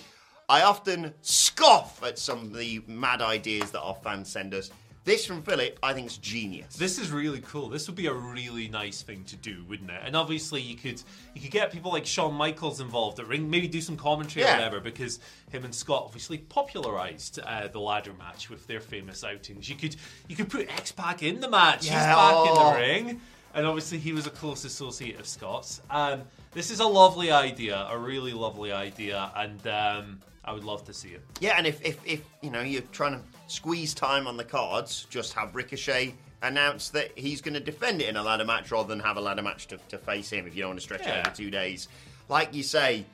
I 0.49 0.63
often 0.63 1.15
scoff 1.23 2.03
at 2.05 2.19
some 2.19 2.39
of 2.39 2.55
the 2.55 2.83
mad 2.87 3.23
ideas 3.23 3.71
that 3.73 3.81
our 3.81 3.97
fans 3.97 4.31
send 4.31 4.55
us. 4.55 4.71
This 5.03 5.25
from 5.25 5.43
Philip, 5.43 5.79
I 5.83 5.95
think 5.95 6.09
is 6.09 6.19
genius. 6.19 6.77
This 6.77 6.99
is 6.99 7.11
really 7.11 7.41
cool. 7.41 7.71
This 7.71 7.87
would 7.89 7.97
be 7.97 8.07
a 8.07 8.13
really 8.13 8.69
nice 8.69 9.01
thing 9.01 9.25
to 9.25 9.37
do, 9.37 9.65
wouldn't 9.67 9.91
it? 9.91 10.01
And 10.05 10.15
obviously, 10.15 10.61
you 10.61 10.77
could 10.77 11.03
you 11.35 11.41
could 11.41 11.51
get 11.51 11.73
people 11.73 11.91
like 11.91 12.05
Shawn 12.05 12.35
Michaels 12.35 12.81
involved 12.81 13.19
at 13.19 13.27
ring, 13.27 13.49
maybe 13.49 13.67
do 13.67 13.81
some 13.81 13.97
commentary 13.97 14.45
Yeah. 14.45 14.53
or 14.53 14.59
whatever, 14.59 14.81
because 14.81 15.19
him 15.51 15.65
and 15.65 15.75
Scott 15.75 16.03
obviously 16.05 16.37
popularized 16.39 17.39
uh, 17.41 17.69
the 17.69 17.81
ladder 17.81 18.13
match 18.19 18.51
with 18.51 18.67
their 18.67 18.81
famous 18.81 19.25
outings. 19.25 19.71
You 19.71 19.77
could 19.77 19.97
you 20.29 20.37
could 20.37 20.51
put 20.51 20.69
X 20.69 20.93
Pac 20.93 21.23
in 21.23 21.41
the 21.41 21.49
match. 21.49 21.85
He's 21.85 21.93
Yeah, 21.93 22.15
back 22.15 22.47
in 22.47 22.53
oh. 22.57 22.73
the 22.75 22.79
ring, 22.79 23.21
and 23.55 23.67
obviously 23.67 23.99
he 23.99 24.13
was 24.13 24.27
a 24.27 24.31
close 24.31 24.65
associate 24.67 25.19
of 25.19 25.27
Scott's. 25.27 25.81
Um, 25.89 26.23
this 26.53 26.71
is 26.71 26.81
a 26.81 26.87
lovely 26.87 27.31
idea, 27.31 27.87
a 27.91 27.97
really 27.97 28.35
lovely 28.35 28.71
idea, 28.71 29.33
and 29.35 29.67
um, 29.67 30.21
I 30.45 30.53
would 30.53 30.65
love 30.65 30.85
to 30.87 30.93
see 30.95 31.11
it. 31.11 31.23
Yeah, 31.41 31.55
and 31.59 31.67
if, 31.67 31.85
if, 31.85 31.99
if 32.07 32.23
you 32.43 32.51
know 32.51 32.61
you're 32.63 32.83
trying 32.93 33.13
to 33.15 33.21
squeeze 33.47 33.95
time 33.95 34.27
on 34.27 34.37
the 34.37 34.45
cards, 34.45 35.07
just 35.11 35.33
have 35.35 35.55
Ricochet 35.55 36.15
announce 36.43 36.89
that 36.91 37.11
he's 37.17 37.41
going 37.43 37.55
to 37.55 37.61
defend 37.61 38.01
it 38.01 38.09
in 38.09 38.17
a 38.17 38.23
ladder 38.23 38.45
match 38.47 38.71
rather 38.71 38.89
than 38.89 39.01
have 39.01 39.19
a 39.19 39.21
ladder 39.21 39.43
match 39.43 39.67
to, 39.69 39.77
to 39.89 39.99
face 39.99 40.31
him 40.31 40.47
if 40.47 40.55
you 40.57 40.63
don't 40.63 40.71
want 40.71 40.79
to 40.81 40.85
stretch 40.85 41.03
it 41.03 41.09
Yeah. 41.09 41.21
over 41.27 41.37
two 41.37 41.51
days. 41.51 41.89
Like 42.31 42.55
you 42.55 42.63
say, 42.63 43.05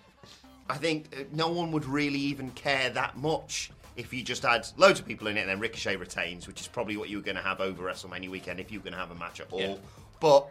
I 0.71 0.77
think 0.77 1.07
uh, 1.19 1.25
no 1.33 1.49
one 1.49 1.73
would 1.73 1.85
really 1.85 2.19
even 2.21 2.51
care 2.53 2.91
that 2.91 3.17
much 3.17 3.71
if 3.97 4.12
you 4.12 4.23
just 4.23 4.43
had 4.45 4.67
loads 4.77 5.01
of 5.01 5.07
people 5.07 5.27
in 5.27 5.37
it 5.37 5.41
and 5.41 5.49
then 5.51 5.59
Ricochet 5.59 5.97
retains, 5.97 6.47
which 6.47 6.61
is 6.61 6.69
probably 6.69 6.97
what 6.97 7.09
you 7.09 7.17
were 7.17 7.23
going 7.25 7.37
to 7.37 7.43
have 7.43 7.61
over 7.61 7.83
WrestleMania 7.83 8.31
weekend 8.31 8.61
if 8.61 8.71
you 8.71 8.79
were 8.79 8.85
going 8.85 8.93
to 8.93 8.99
have 9.01 9.11
a 9.11 9.15
match 9.17 9.41
at 9.41 9.51
all. 9.51 9.61
Yeah. 9.61 9.75
But 10.21 10.47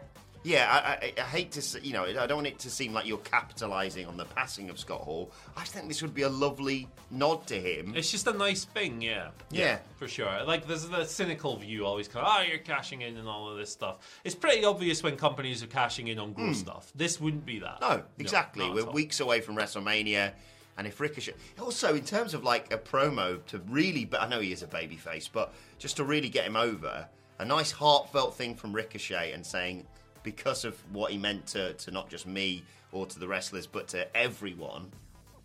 yeah, 0.46 0.68
I, 0.70 1.06
I, 1.06 1.12
I 1.18 1.24
hate 1.24 1.50
to, 1.52 1.58
s- 1.58 1.76
you 1.82 1.92
know, 1.92 2.04
I 2.04 2.26
don't 2.26 2.36
want 2.36 2.46
it 2.46 2.60
to 2.60 2.70
seem 2.70 2.92
like 2.92 3.04
you're 3.06 3.18
capitalising 3.18 4.06
on 4.06 4.16
the 4.16 4.24
passing 4.26 4.70
of 4.70 4.78
Scott 4.78 5.00
Hall. 5.00 5.32
I 5.56 5.60
just 5.62 5.72
think 5.72 5.88
this 5.88 6.02
would 6.02 6.14
be 6.14 6.22
a 6.22 6.28
lovely 6.28 6.88
nod 7.10 7.46
to 7.48 7.60
him. 7.60 7.94
It's 7.96 8.10
just 8.10 8.26
a 8.28 8.32
nice 8.32 8.64
thing, 8.64 9.02
yeah. 9.02 9.30
Yeah. 9.50 9.78
For 9.98 10.06
sure. 10.06 10.44
Like, 10.44 10.68
there's 10.68 10.88
the 10.88 11.04
cynical 11.04 11.56
view 11.56 11.84
always 11.84 12.06
kind 12.06 12.24
of, 12.24 12.32
oh, 12.36 12.42
you're 12.42 12.58
cashing 12.58 13.02
in 13.02 13.16
and 13.16 13.26
all 13.28 13.50
of 13.50 13.56
this 13.58 13.70
stuff. 13.72 14.20
It's 14.24 14.34
pretty 14.36 14.64
obvious 14.64 15.02
when 15.02 15.16
companies 15.16 15.62
are 15.64 15.66
cashing 15.68 16.08
in 16.08 16.18
on 16.20 16.32
growth 16.32 16.56
stuff. 16.56 16.92
This 16.94 17.20
wouldn't 17.20 17.44
be 17.44 17.58
that. 17.58 17.78
Hmm. 17.82 17.92
No, 17.96 18.02
exactly. 18.18 18.66
not 18.66 18.74
We're 18.74 18.86
all. 18.86 18.92
weeks 18.92 19.18
away 19.20 19.40
from 19.40 19.56
WrestleMania, 19.56 20.32
and 20.78 20.86
if 20.86 21.00
Ricochet, 21.00 21.34
also 21.60 21.94
in 21.96 22.04
terms 22.04 22.34
of 22.34 22.44
like 22.44 22.72
a 22.72 22.78
promo 22.78 23.44
to 23.46 23.58
really, 23.68 24.04
but 24.04 24.22
I 24.22 24.28
know 24.28 24.40
he 24.40 24.52
is 24.52 24.62
a 24.62 24.66
babyface, 24.68 25.28
but 25.32 25.52
just 25.78 25.96
to 25.96 26.04
really 26.04 26.28
get 26.28 26.44
him 26.44 26.54
over, 26.56 27.08
a 27.38 27.44
nice 27.44 27.72
heartfelt 27.72 28.34
thing 28.36 28.54
from 28.54 28.72
Ricochet 28.72 29.32
and 29.32 29.44
saying 29.44 29.86
because 30.26 30.64
of 30.64 30.76
what 30.92 31.12
he 31.12 31.16
meant 31.16 31.46
to 31.46 31.72
to 31.74 31.92
not 31.92 32.10
just 32.10 32.26
me 32.26 32.64
or 32.92 33.06
to 33.06 33.18
the 33.18 33.28
wrestlers, 33.28 33.66
but 33.66 33.88
to 33.88 34.16
everyone. 34.16 34.90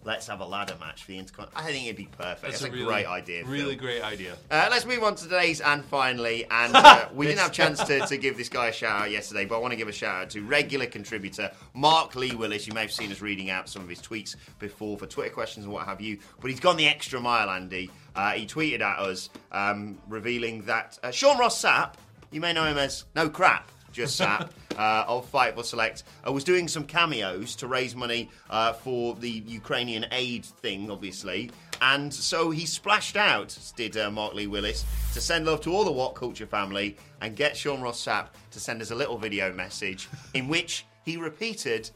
Let's 0.03 0.25
have 0.25 0.39
a 0.39 0.45
ladder 0.45 0.75
match 0.79 1.03
for 1.03 1.11
the 1.11 1.19
Intercontinental. 1.19 1.69
I 1.69 1.71
think 1.71 1.85
it'd 1.85 1.95
be 1.95 2.09
perfect. 2.17 2.41
That's, 2.41 2.63
a, 2.63 2.71
really, 2.71 2.85
great 2.85 3.05
idea. 3.05 3.45
Really 3.45 3.75
Phil. 3.75 3.85
great 3.85 4.01
idea. 4.01 4.35
Uh, 4.49 4.67
let's 4.71 4.83
move 4.83 5.03
on 5.03 5.13
to 5.13 5.25
today's 5.25 5.61
and 5.61 5.85
finally. 5.85 6.43
And 6.49 6.75
uh, 6.75 7.07
we 7.13 7.27
didn't 7.27 7.37
have 7.37 7.51
a 7.51 7.53
chance 7.53 7.83
to, 7.83 7.99
to 8.07 8.17
give 8.17 8.35
this 8.35 8.49
guy 8.49 8.69
a 8.69 8.73
shout 8.73 9.01
out 9.01 9.11
yesterday, 9.11 9.45
but 9.45 9.57
I 9.57 9.59
want 9.59 9.73
to 9.73 9.77
give 9.77 9.87
a 9.87 9.91
shout 9.91 10.23
out 10.23 10.29
to 10.31 10.41
regular 10.41 10.87
contributor 10.87 11.51
Mark 11.75 12.15
Lee 12.15 12.33
Willis. 12.33 12.65
You 12.65 12.73
may 12.73 12.81
have 12.81 12.91
seen 12.91 13.11
us 13.11 13.21
reading 13.21 13.51
out 13.51 13.69
some 13.69 13.83
of 13.83 13.89
his 13.89 14.01
tweets 14.01 14.35
before 14.57 14.97
for 14.97 15.05
Twitter 15.05 15.31
questions 15.31 15.65
and 15.65 15.73
what 15.73 15.85
have 15.85 16.01
you, 16.01 16.17
but 16.39 16.49
he's 16.49 16.59
gone 16.59 16.77
the 16.77 16.87
extra 16.87 17.21
mile, 17.21 17.51
Andy. 17.51 17.91
Uh, 18.15 18.31
he 18.31 18.47
tweeted 18.47 18.81
at 18.81 18.97
us 18.97 19.29
um, 19.51 19.99
revealing 20.09 20.63
that 20.63 20.97
uh, 21.03 21.11
Sean 21.11 21.37
Ross 21.37 21.63
Sapp, 21.63 21.93
you 22.31 22.41
may 22.41 22.53
know 22.53 22.65
him 22.65 22.79
as 22.79 23.05
No 23.15 23.29
Crap, 23.29 23.69
just 23.91 24.19
Sapp. 24.19 24.49
Uh, 24.77 25.05
of 25.07 25.29
Fightful 25.29 25.65
Select 25.65 26.03
uh, 26.25 26.31
was 26.31 26.43
doing 26.43 26.67
some 26.67 26.85
cameos 26.85 27.55
to 27.57 27.67
raise 27.67 27.95
money 27.95 28.29
uh, 28.49 28.73
for 28.73 29.15
the 29.15 29.29
Ukrainian 29.29 30.05
aid 30.11 30.45
thing, 30.45 30.89
obviously, 30.89 31.51
and 31.81 32.13
so 32.13 32.51
he 32.51 32.65
splashed 32.65 33.17
out, 33.17 33.57
did 33.75 33.97
uh, 33.97 34.11
Mark 34.11 34.35
Lee 34.35 34.47
Willis, 34.47 34.85
to 35.13 35.21
send 35.21 35.45
love 35.45 35.61
to 35.61 35.73
all 35.73 35.83
the 35.83 35.91
What 35.91 36.13
Culture 36.13 36.45
family 36.45 36.97
and 37.21 37.35
get 37.35 37.57
Sean 37.57 37.81
Ross 37.81 38.05
Sapp 38.05 38.27
to 38.51 38.59
send 38.59 38.81
us 38.81 38.91
a 38.91 38.95
little 38.95 39.17
video 39.17 39.51
message 39.51 40.07
in 40.33 40.47
which 40.47 40.85
he 41.03 41.17
repeated 41.17 41.89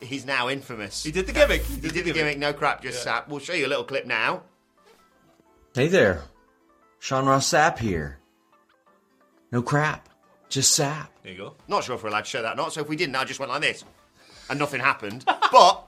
his 0.00 0.26
now 0.26 0.48
infamous. 0.48 1.04
He 1.04 1.12
did 1.12 1.26
the 1.26 1.32
gimmick. 1.32 1.62
He 1.62 1.88
did 1.88 2.04
the 2.04 2.12
gimmick. 2.12 2.38
No 2.38 2.52
crap, 2.52 2.82
just 2.82 3.06
Sapp. 3.06 3.28
We'll 3.28 3.38
show 3.38 3.52
you 3.52 3.66
a 3.66 3.68
little 3.68 3.84
clip 3.84 4.06
now. 4.06 4.42
Hey 5.74 5.88
there, 5.88 6.22
Sean 6.98 7.26
Ross 7.26 7.48
Sapp 7.48 7.78
here. 7.78 8.18
No 9.52 9.62
crap, 9.62 10.07
just 10.48 10.78
Sapp. 10.78 11.08
There 11.22 11.32
you 11.32 11.38
go. 11.38 11.54
Not 11.68 11.84
sure 11.84 11.94
if 11.94 12.02
we're 12.02 12.08
allowed 12.08 12.24
to 12.24 12.30
show 12.30 12.42
that 12.42 12.54
or 12.54 12.56
not. 12.56 12.72
So 12.72 12.80
if 12.80 12.88
we 12.88 12.96
didn't, 12.96 13.16
I 13.16 13.24
just 13.24 13.38
went 13.40 13.50
like 13.52 13.62
this, 13.62 13.84
and 14.50 14.58
nothing 14.58 14.80
happened. 14.80 15.24
But 15.52 15.84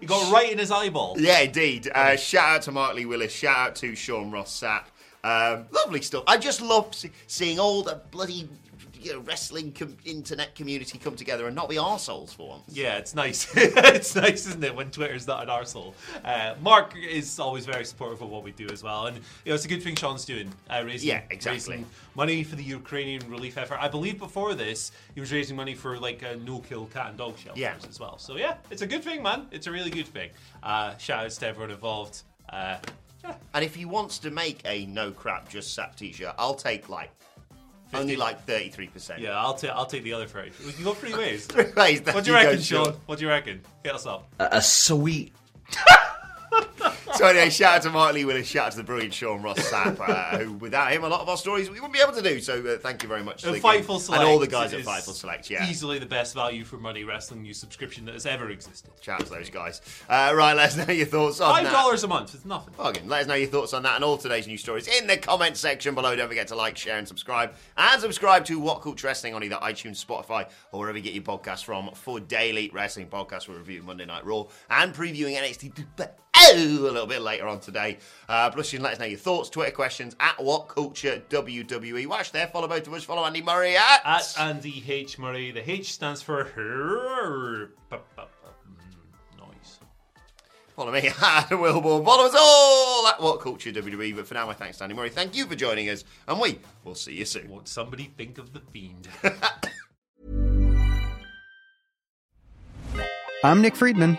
He 0.00 0.06
got 0.06 0.32
right 0.32 0.50
in 0.50 0.58
his 0.58 0.70
eyeball. 0.70 1.16
Yeah, 1.18 1.40
indeed. 1.40 1.90
Uh, 1.94 2.16
shout 2.16 2.48
out 2.56 2.62
to 2.62 2.72
Mark 2.72 2.94
Lee 2.96 3.04
Willis. 3.06 3.32
Shout 3.32 3.56
out 3.56 3.76
to 3.76 3.94
Sean 3.94 4.30
Ross 4.30 4.58
Sapp. 4.58 4.84
Um, 5.24 5.66
lovely 5.70 6.00
stuff. 6.02 6.24
I 6.26 6.38
just 6.38 6.60
love 6.62 6.94
see- 6.94 7.10
seeing 7.26 7.60
all 7.60 7.82
the 7.82 8.00
bloody 8.10 8.48
you 9.02 9.12
know, 9.12 9.20
wrestling 9.20 9.72
com- 9.72 9.96
internet 10.04 10.54
community 10.54 10.98
come 10.98 11.16
together 11.16 11.46
and 11.46 11.54
not 11.56 11.68
be 11.68 11.76
arseholes 11.76 12.34
for 12.34 12.48
once. 12.50 12.64
Yeah, 12.68 12.96
it's 12.98 13.14
nice. 13.14 13.50
it's 13.56 14.14
nice, 14.14 14.46
isn't 14.46 14.62
it, 14.62 14.74
when 14.74 14.90
Twitter's 14.90 15.26
not 15.26 15.42
an 15.42 15.48
arsehole. 15.48 15.94
Uh, 16.24 16.54
Mark 16.60 16.94
is 16.96 17.38
always 17.38 17.66
very 17.66 17.84
supportive 17.84 18.22
of 18.22 18.28
what 18.30 18.44
we 18.44 18.52
do 18.52 18.68
as 18.70 18.82
well. 18.82 19.06
And, 19.06 19.16
you 19.16 19.22
know, 19.46 19.54
it's 19.54 19.64
a 19.64 19.68
good 19.68 19.82
thing 19.82 19.94
Sean's 19.96 20.24
doing. 20.24 20.52
Uh, 20.70 20.82
raising, 20.84 21.08
Yeah, 21.08 21.22
exactly. 21.30 21.74
raising 21.76 21.86
money 22.14 22.44
for 22.44 22.56
the 22.56 22.64
Ukrainian 22.64 23.28
relief 23.30 23.58
effort. 23.58 23.78
I 23.80 23.88
believe 23.88 24.18
before 24.18 24.54
this, 24.54 24.92
he 25.14 25.20
was 25.20 25.32
raising 25.32 25.56
money 25.56 25.74
for, 25.74 25.98
like, 25.98 26.22
a 26.22 26.36
no-kill 26.36 26.86
cat 26.86 27.08
and 27.08 27.18
dog 27.18 27.36
shelters 27.38 27.60
Yeah. 27.60 27.74
as 27.88 27.98
well. 28.00 28.18
So, 28.18 28.36
yeah, 28.36 28.56
it's 28.70 28.82
a 28.82 28.86
good 28.86 29.02
thing, 29.04 29.22
man. 29.22 29.46
It's 29.50 29.66
a 29.66 29.70
really 29.70 29.90
good 29.90 30.06
thing. 30.08 30.30
Uh, 30.62 30.96
shout 30.98 31.24
outs 31.24 31.36
to 31.38 31.46
everyone 31.48 31.70
involved. 31.70 32.22
Uh, 32.48 32.76
And 33.54 33.64
if 33.64 33.74
he 33.76 33.84
wants 33.84 34.18
to 34.18 34.32
make 34.32 34.60
a 34.64 34.84
no 34.86 35.12
crap 35.12 35.48
just 35.48 35.74
sap 35.74 35.94
t-shirt, 35.94 36.34
I'll 36.38 36.56
take 36.56 36.88
like 36.88 37.10
only 37.94 38.16
like 38.16 38.44
thirty 38.46 38.68
three 38.70 38.88
percent. 38.88 39.20
yeah, 39.20 39.38
I'll, 39.38 39.54
ta- 39.54 39.68
I'll 39.74 39.86
take 39.86 40.02
the 40.02 40.12
other 40.12 40.26
three. 40.26 40.50
We 40.66 40.72
can 40.72 40.84
go 40.84 40.94
three 40.94 41.14
ways. 41.14 41.46
Three 41.52 41.72
ways 41.76 42.00
What 42.02 42.24
do 42.24 42.30
you 42.32 42.36
you 42.38 42.44
reckon, 42.44 42.60
Sean? 42.60 42.84
short. 42.84 42.96
What 43.06 43.18
do 43.18 43.24
you 43.24 43.30
reckon? 43.30 43.60
Hit 43.84 43.94
us 43.94 44.06
up. 44.06 44.28
A, 44.38 44.48
a 44.52 44.62
sweet. 44.62 45.32
So 47.22 47.28
anyway, 47.28 47.50
shout 47.50 47.76
out 47.76 47.82
to 47.82 47.90
Mark 47.90 48.14
Lee 48.14 48.24
Willis, 48.24 48.48
shout 48.48 48.66
out 48.66 48.72
to 48.72 48.78
the 48.78 48.82
brilliant 48.82 49.14
Sean 49.14 49.42
Ross 49.42 49.56
Sapp, 49.70 50.00
uh, 50.00 50.38
who 50.44 50.54
without 50.54 50.90
him 50.90 51.04
a 51.04 51.08
lot 51.08 51.20
of 51.20 51.28
our 51.28 51.36
stories 51.36 51.70
we 51.70 51.74
wouldn't 51.74 51.92
be 51.92 52.00
able 52.00 52.14
to 52.14 52.20
do. 52.20 52.40
So 52.40 52.60
uh, 52.66 52.78
thank 52.78 53.04
you 53.04 53.08
very 53.08 53.22
much 53.22 53.42
to 53.42 53.52
And 53.52 53.62
Fightful 53.62 54.00
Select. 54.00 54.24
and 54.24 54.28
all 54.28 54.40
the 54.40 54.48
guys 54.48 54.74
at 54.74 54.80
Fightful 54.80 55.12
Select. 55.12 55.48
Yeah, 55.48 55.70
Easily 55.70 56.00
the 56.00 56.06
best 56.06 56.34
value 56.34 56.64
for 56.64 56.78
money 56.78 57.04
wrestling 57.04 57.42
news 57.42 57.58
subscription 57.58 58.06
that 58.06 58.14
has 58.14 58.26
ever 58.26 58.50
existed. 58.50 58.90
shout 59.00 59.20
out 59.20 59.26
to 59.28 59.32
those 59.34 59.50
guys. 59.50 59.82
Uh, 60.08 60.32
right, 60.34 60.56
let 60.56 60.76
us 60.76 60.76
know 60.76 60.92
your 60.92 61.06
thoughts 61.06 61.40
on 61.40 61.54
Five 61.54 61.64
that. 61.66 61.72
dollars 61.72 62.02
a 62.02 62.08
month. 62.08 62.34
It's 62.34 62.44
nothing. 62.44 62.74
Bargain. 62.76 63.08
Let 63.08 63.20
us 63.20 63.26
know 63.28 63.34
your 63.34 63.50
thoughts 63.50 63.72
on 63.72 63.84
that 63.84 63.94
and 63.94 64.02
all 64.02 64.18
today's 64.18 64.48
news 64.48 64.60
stories 64.60 64.88
in 64.88 65.06
the 65.06 65.16
comment 65.16 65.56
section 65.56 65.94
below. 65.94 66.16
Don't 66.16 66.26
forget 66.26 66.48
to 66.48 66.56
like, 66.56 66.76
share, 66.76 66.98
and 66.98 67.06
subscribe. 67.06 67.54
And 67.76 68.00
subscribe 68.00 68.44
to 68.46 68.58
What 68.58 68.82
Culture 68.82 69.06
Wrestling 69.06 69.34
on 69.34 69.44
either 69.44 69.58
iTunes, 69.62 70.04
Spotify, 70.04 70.48
or 70.72 70.80
wherever 70.80 70.98
you 70.98 71.04
get 71.04 71.14
your 71.14 71.22
podcasts 71.22 71.62
from 71.62 71.88
for 71.94 72.18
daily 72.18 72.68
wrestling 72.74 73.06
podcasts. 73.06 73.46
We're 73.48 73.58
reviewing 73.58 73.86
Monday 73.86 74.06
Night 74.06 74.26
Raw 74.26 74.46
and 74.68 74.92
previewing 74.92 75.36
NXT. 75.36 76.08
A 76.50 76.54
little 76.54 77.06
bit 77.06 77.22
later 77.22 77.46
on 77.46 77.60
today. 77.60 77.98
Uh, 78.28 78.50
plus, 78.50 78.72
you 78.72 78.78
can 78.78 78.84
let 78.84 78.94
us 78.94 78.98
know 78.98 79.06
your 79.06 79.18
thoughts, 79.18 79.48
Twitter 79.48 79.70
questions 79.70 80.16
at 80.20 80.42
What 80.42 80.68
Culture 80.68 81.22
WWE. 81.30 82.06
Watch 82.06 82.32
there. 82.32 82.46
Follow 82.48 82.68
both 82.68 82.86
of 82.86 82.92
us. 82.92 83.04
Follow 83.04 83.24
Andy 83.24 83.42
Murray 83.42 83.76
at. 83.76 84.00
At 84.04 84.34
Andy 84.38 84.82
H. 84.86 85.18
Murray, 85.18 85.50
the 85.50 85.68
H 85.70 85.92
stands 85.92 86.20
for 86.20 86.44
noise. 89.38 89.78
Follow 90.76 90.92
me 90.92 91.06
at 91.08 91.48
Wilborn. 91.48 92.04
Follow 92.04 92.26
us 92.26 92.34
all 92.36 93.06
at 93.06 93.20
What 93.20 93.40
Culture 93.40 93.72
WWE. 93.72 94.16
But 94.16 94.26
for 94.26 94.34
now, 94.34 94.46
my 94.46 94.54
thanks 94.54 94.78
to 94.78 94.84
Andy 94.84 94.96
Murray. 94.96 95.10
Thank 95.10 95.36
you 95.36 95.46
for 95.46 95.54
joining 95.54 95.88
us, 95.88 96.04
and 96.26 96.40
we 96.40 96.58
will 96.84 96.94
see 96.94 97.14
you 97.14 97.24
soon. 97.24 97.48
Won't 97.48 97.68
somebody 97.68 98.12
think 98.16 98.38
of 98.38 98.52
the 98.52 98.60
fiend? 98.72 99.08
I'm 103.44 103.60
Nick 103.60 103.74
Friedman. 103.74 104.18